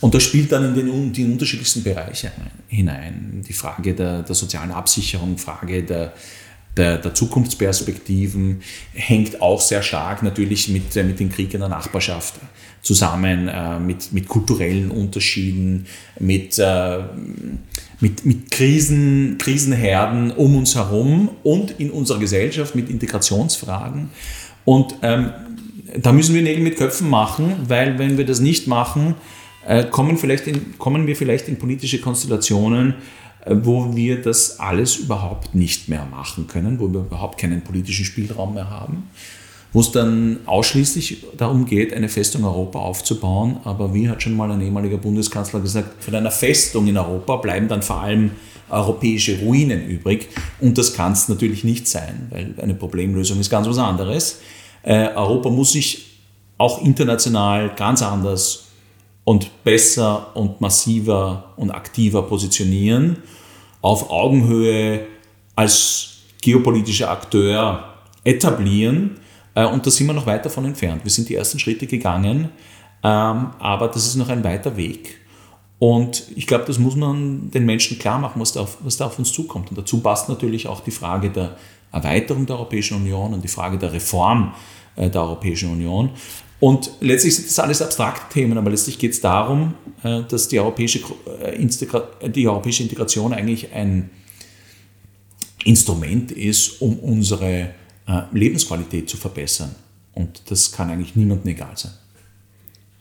Und 0.00 0.14
das 0.14 0.22
spielt 0.22 0.52
dann 0.52 0.64
in 0.64 0.74
den, 0.74 1.12
die 1.12 1.24
unterschiedlichsten 1.24 1.82
Bereiche 1.82 2.30
hinein. 2.68 3.42
Die 3.48 3.52
Frage 3.52 3.94
der, 3.94 4.22
der 4.22 4.34
sozialen 4.34 4.70
Absicherung, 4.70 5.38
Frage 5.38 5.82
der, 5.82 6.12
der, 6.76 6.98
der, 6.98 7.14
Zukunftsperspektiven 7.14 8.62
hängt 8.92 9.40
auch 9.40 9.60
sehr 9.60 9.82
stark 9.82 10.22
natürlich 10.22 10.68
mit, 10.68 10.94
mit 10.94 11.20
dem 11.20 11.30
Krieg 11.30 11.54
in 11.54 11.60
der 11.60 11.68
Nachbarschaft 11.68 12.34
zusammen 12.82 13.48
äh, 13.48 13.80
mit, 13.80 14.12
mit 14.12 14.28
kulturellen 14.28 14.90
Unterschieden, 14.90 15.86
mit, 16.20 16.58
äh, 16.58 16.98
mit, 18.00 18.26
mit 18.26 18.50
Krisen, 18.50 19.38
Krisenherden 19.38 20.30
um 20.30 20.56
uns 20.56 20.74
herum 20.74 21.30
und 21.42 21.72
in 21.78 21.90
unserer 21.90 22.18
Gesellschaft 22.18 22.74
mit 22.74 22.90
Integrationsfragen. 22.90 24.10
Und 24.64 24.96
ähm, 25.02 25.30
da 25.96 26.12
müssen 26.12 26.34
wir 26.34 26.42
Nägel 26.42 26.62
mit 26.62 26.76
Köpfen 26.76 27.08
machen, 27.08 27.54
weil 27.68 27.98
wenn 27.98 28.18
wir 28.18 28.26
das 28.26 28.40
nicht 28.40 28.66
machen, 28.66 29.14
äh, 29.66 29.84
kommen, 29.84 30.18
vielleicht 30.18 30.46
in, 30.46 30.78
kommen 30.78 31.06
wir 31.06 31.16
vielleicht 31.16 31.48
in 31.48 31.56
politische 31.56 32.00
Konstellationen, 32.00 32.90
äh, 32.90 32.94
wo 33.46 33.94
wir 33.94 34.22
das 34.22 34.58
alles 34.58 34.96
überhaupt 34.96 35.54
nicht 35.54 35.88
mehr 35.88 36.06
machen 36.06 36.46
können, 36.46 36.78
wo 36.78 36.92
wir 36.92 37.00
überhaupt 37.00 37.38
keinen 37.38 37.62
politischen 37.62 38.04
Spielraum 38.04 38.54
mehr 38.54 38.70
haben 38.70 39.04
wo 39.74 39.80
es 39.80 39.90
dann 39.90 40.38
ausschließlich 40.46 41.24
darum 41.36 41.66
geht, 41.66 41.92
eine 41.92 42.08
Festung 42.08 42.44
Europa 42.44 42.78
aufzubauen. 42.78 43.56
Aber 43.64 43.92
wie 43.92 44.08
hat 44.08 44.22
schon 44.22 44.36
mal 44.36 44.50
ein 44.52 44.60
ehemaliger 44.60 44.98
Bundeskanzler 44.98 45.58
gesagt, 45.58 46.02
von 46.02 46.14
einer 46.14 46.30
Festung 46.30 46.86
in 46.86 46.96
Europa 46.96 47.36
bleiben 47.36 47.66
dann 47.66 47.82
vor 47.82 48.00
allem 48.00 48.30
europäische 48.70 49.40
Ruinen 49.40 49.84
übrig. 49.88 50.28
Und 50.60 50.78
das 50.78 50.94
kann 50.94 51.12
es 51.12 51.28
natürlich 51.28 51.64
nicht 51.64 51.88
sein, 51.88 52.28
weil 52.30 52.54
eine 52.62 52.74
Problemlösung 52.74 53.40
ist 53.40 53.50
ganz 53.50 53.66
was 53.66 53.78
anderes. 53.78 54.38
Äh, 54.84 55.08
Europa 55.08 55.50
muss 55.50 55.72
sich 55.72 56.06
auch 56.56 56.80
international 56.80 57.72
ganz 57.74 58.00
anders 58.00 58.66
und 59.24 59.64
besser 59.64 60.36
und 60.36 60.60
massiver 60.60 61.54
und 61.56 61.70
aktiver 61.70 62.22
positionieren, 62.22 63.18
auf 63.80 64.10
Augenhöhe 64.10 65.06
als 65.56 66.18
geopolitischer 66.40 67.10
Akteur 67.10 67.84
etablieren 68.24 69.18
äh, 69.54 69.66
und 69.66 69.86
da 69.86 69.90
sind 69.90 70.06
wir 70.06 70.14
noch 70.14 70.26
weit 70.26 70.44
davon 70.44 70.64
entfernt. 70.64 71.04
Wir 71.04 71.10
sind 71.10 71.28
die 71.28 71.34
ersten 71.34 71.58
Schritte 71.58 71.86
gegangen, 71.86 72.50
ähm, 73.02 73.50
aber 73.58 73.88
das 73.88 74.06
ist 74.06 74.16
noch 74.16 74.28
ein 74.28 74.44
weiter 74.44 74.76
Weg. 74.76 75.20
Und 75.78 76.24
ich 76.34 76.46
glaube, 76.46 76.64
das 76.66 76.78
muss 76.78 76.96
man 76.96 77.50
den 77.50 77.66
Menschen 77.66 77.98
klar 77.98 78.18
machen, 78.18 78.40
was 78.40 78.52
da, 78.52 78.60
auf, 78.60 78.78
was 78.80 78.96
da 78.96 79.06
auf 79.06 79.18
uns 79.18 79.32
zukommt. 79.32 79.70
Und 79.70 79.78
dazu 79.78 80.00
passt 80.00 80.28
natürlich 80.28 80.66
auch 80.68 80.80
die 80.80 80.90
Frage 80.90 81.30
der 81.30 81.56
Erweiterung 81.92 82.46
der 82.46 82.56
Europäischen 82.56 82.96
Union 82.96 83.34
und 83.34 83.44
die 83.44 83.48
Frage 83.48 83.78
der 83.78 83.92
Reform 83.92 84.54
äh, 84.96 85.10
der 85.10 85.22
Europäischen 85.22 85.70
Union. 85.70 86.10
Und 86.64 86.92
letztlich 87.00 87.36
sind 87.36 87.46
das 87.46 87.58
alles 87.58 87.82
abstrakte 87.82 88.32
Themen, 88.32 88.56
aber 88.56 88.70
letztlich 88.70 88.98
geht 88.98 89.12
es 89.12 89.20
darum, 89.20 89.74
äh, 90.02 90.22
dass 90.26 90.48
die 90.48 90.58
europäische, 90.58 91.00
die 92.22 92.48
europäische 92.48 92.84
Integration 92.84 93.34
eigentlich 93.34 93.70
ein 93.74 94.08
Instrument 95.62 96.32
ist, 96.32 96.80
um 96.80 96.98
unsere 97.00 97.74
äh, 98.08 98.22
Lebensqualität 98.32 99.10
zu 99.10 99.18
verbessern. 99.18 99.74
Und 100.14 100.50
das 100.50 100.72
kann 100.72 100.88
eigentlich 100.88 101.14
niemandem 101.14 101.50
egal 101.50 101.72
sein. 101.74 101.92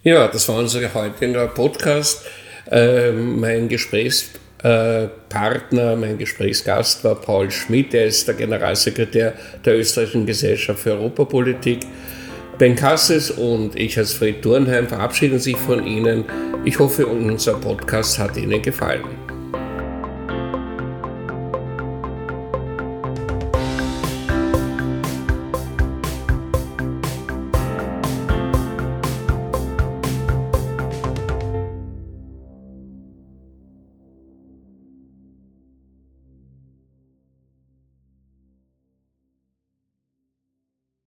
Ja, 0.03 0.27
das 0.27 0.49
war 0.49 0.57
unser 0.57 0.93
heutiger 0.93 1.47
Podcast. 1.47 2.23
Äh, 2.69 3.13
mein 3.13 3.69
Gesprächspartner, 3.69 5.95
mein 5.95 6.17
Gesprächsgast 6.17 7.05
war 7.05 7.15
Paul 7.15 7.49
Schmidt, 7.49 7.93
er 7.93 8.07
ist 8.07 8.27
der 8.27 8.35
Generalsekretär 8.35 9.35
der 9.63 9.79
Österreichischen 9.79 10.25
Gesellschaft 10.25 10.81
für 10.81 10.91
Europapolitik. 10.91 11.87
Ben 12.63 12.77
Kasses 12.77 13.29
und 13.29 13.75
ich 13.77 13.97
als 13.97 14.13
Fred 14.13 14.41
Thurnheim 14.41 14.87
verabschieden 14.87 15.37
sich 15.37 15.57
von 15.57 15.85
Ihnen. 15.85 16.23
Ich 16.63 16.79
hoffe, 16.79 17.05
unser 17.05 17.55
Podcast 17.55 18.17
hat 18.17 18.37
Ihnen 18.37 18.61
gefallen. 18.61 19.22